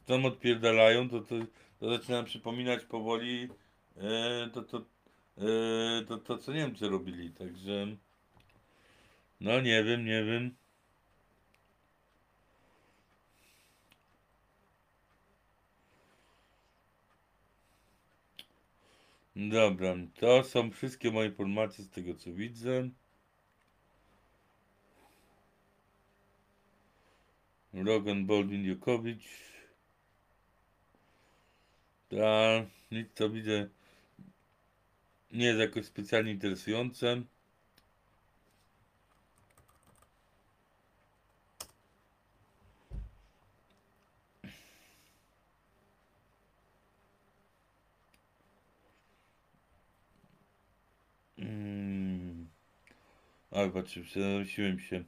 tam 0.06 0.26
odpierdalają, 0.26 1.10
to, 1.10 1.22
to, 1.22 1.36
to 1.80 1.90
zaczynam 1.90 2.26
przypominać 2.26 2.84
powoli 2.86 3.50
e, 3.98 4.50
to, 4.54 4.62
to, 4.62 4.78
e, 5.38 6.06
to, 6.08 6.18
to, 6.18 6.38
co 6.38 6.54
Niemcy 6.54 6.90
robili, 6.90 7.30
także 7.32 7.88
no 9.42 9.62
nie 9.62 9.84
wiem, 9.84 10.06
nie 10.06 10.24
wiem. 10.24 10.56
Dobra, 19.36 19.96
to 20.20 20.44
są 20.44 20.72
wszystkie 20.72 21.12
moje 21.12 21.30
informacje 21.30 21.84
z 21.84 21.90
tego 21.90 22.16
co 22.16 22.34
widzę. 22.34 22.90
Rogan 27.84 28.26
Baldwin 28.26 28.66
Jokowicz. 28.66 29.28
Ta, 32.10 32.66
nic 32.92 33.08
co 33.16 33.30
widzę 33.30 33.70
nie 35.32 35.46
jest 35.46 35.60
jakoś 35.60 35.86
specjalnie 35.86 36.32
interesujące. 36.32 37.24
Mm. 51.38 52.50
Oj, 53.52 53.72
patrzę, 53.72 54.02
przenosiłem 54.02 54.80
się. 54.80 55.04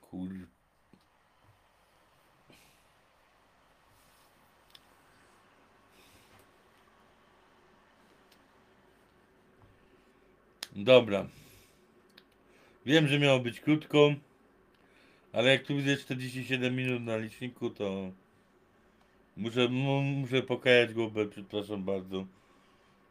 Kur... 0.00 0.30
Dobra. 10.74 11.26
Wiem, 12.86 13.08
że 13.08 13.18
miało 13.18 13.40
być 13.40 13.60
krótko, 13.60 14.14
ale 15.32 15.50
jak 15.50 15.62
tu 15.66 15.76
widzę 15.76 15.96
47 15.96 16.76
minut 16.76 17.02
na 17.02 17.16
liczniku, 17.16 17.70
to 17.70 18.10
muszę, 19.36 19.68
mu- 19.68 20.02
muszę 20.02 20.42
pokajać 20.42 20.94
głowę, 20.94 21.26
przepraszam 21.26 21.84
bardzo. 21.84 22.26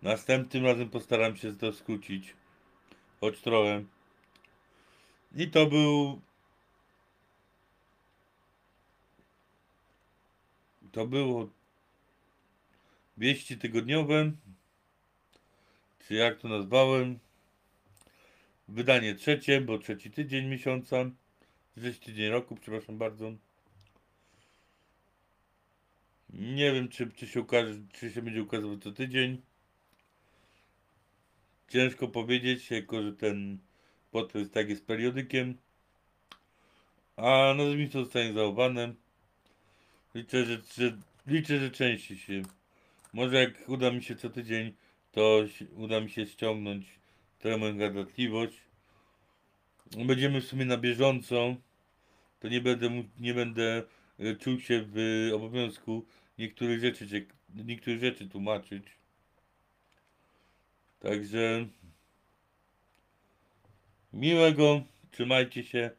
Następnym 0.01 0.65
razem 0.65 0.89
postaram 0.89 1.35
się 1.37 1.55
to 1.55 1.73
skrócić. 1.73 2.33
Choć 3.21 3.41
trochę. 3.41 3.83
I 5.35 5.47
to 5.47 5.65
był. 5.65 6.21
To 10.91 11.07
było 11.07 11.49
wieści 13.17 13.57
tygodniowe. 13.57 14.31
Czy 16.07 16.13
jak 16.13 16.37
to 16.39 16.47
nazwałem? 16.47 17.19
Wydanie 18.67 19.15
trzecie, 19.15 19.61
bo 19.61 19.79
trzeci 19.79 20.11
tydzień 20.11 20.47
miesiąca. 20.47 21.05
Trzeci 21.77 21.99
tydzień 21.99 22.29
roku, 22.29 22.55
przepraszam 22.55 22.97
bardzo. 22.97 23.31
Nie 26.29 26.71
wiem, 26.71 26.89
czy, 26.89 27.11
czy 27.11 27.27
się 27.27 27.41
ukaże, 27.41 27.73
czy 27.93 28.11
się 28.11 28.21
będzie 28.21 28.43
ukazywał 28.43 28.77
co 28.77 28.91
tydzień. 28.91 29.41
Ciężko 31.69 32.07
powiedzieć, 32.07 32.71
jako 32.71 33.03
że 33.03 33.13
ten 33.13 33.57
podpis 34.11 34.51
tak 34.51 34.69
jest 34.69 34.85
periodykiem. 34.85 35.57
A 37.15 37.53
nazwisko 37.57 38.03
zostanie 38.03 38.33
zachowane. 38.33 38.93
Liczę, 40.15 40.45
że, 40.45 40.61
że, 40.77 40.97
liczę, 41.27 41.59
że 41.59 41.71
częściej 41.71 42.17
się. 42.17 42.41
Może 43.13 43.35
jak 43.35 43.69
uda 43.69 43.91
mi 43.91 44.03
się 44.03 44.15
co 44.15 44.29
tydzień, 44.29 44.73
to 45.11 45.43
uda 45.75 46.01
mi 46.01 46.09
się 46.09 46.25
ściągnąć 46.25 47.02
moją 47.45 47.77
gadatliwość. 47.77 48.57
Będziemy 50.05 50.41
w 50.41 50.45
sumie 50.45 50.65
na 50.65 50.77
bieżąco. 50.77 51.55
To 52.39 52.47
nie 52.47 52.61
będę, 52.61 53.03
nie 53.19 53.33
będę 53.33 53.83
e, 54.19 54.35
czuł 54.35 54.59
się 54.59 54.85
w 54.87 55.29
obowiązku 55.35 56.05
niektórych 56.37 56.79
rzeczy, 56.79 57.27
niektórych 57.55 57.99
rzeczy 57.99 58.29
tłumaczyć. 58.29 58.83
Także 60.99 61.67
miłego, 64.13 64.81
trzymajcie 65.11 65.63
się, 65.63 65.91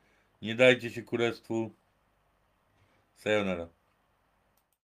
nie 0.42 0.54
dajcie 0.54 0.90
się 0.90 1.02
kurestwu. 1.02 1.74
Sayonara. 3.16 3.73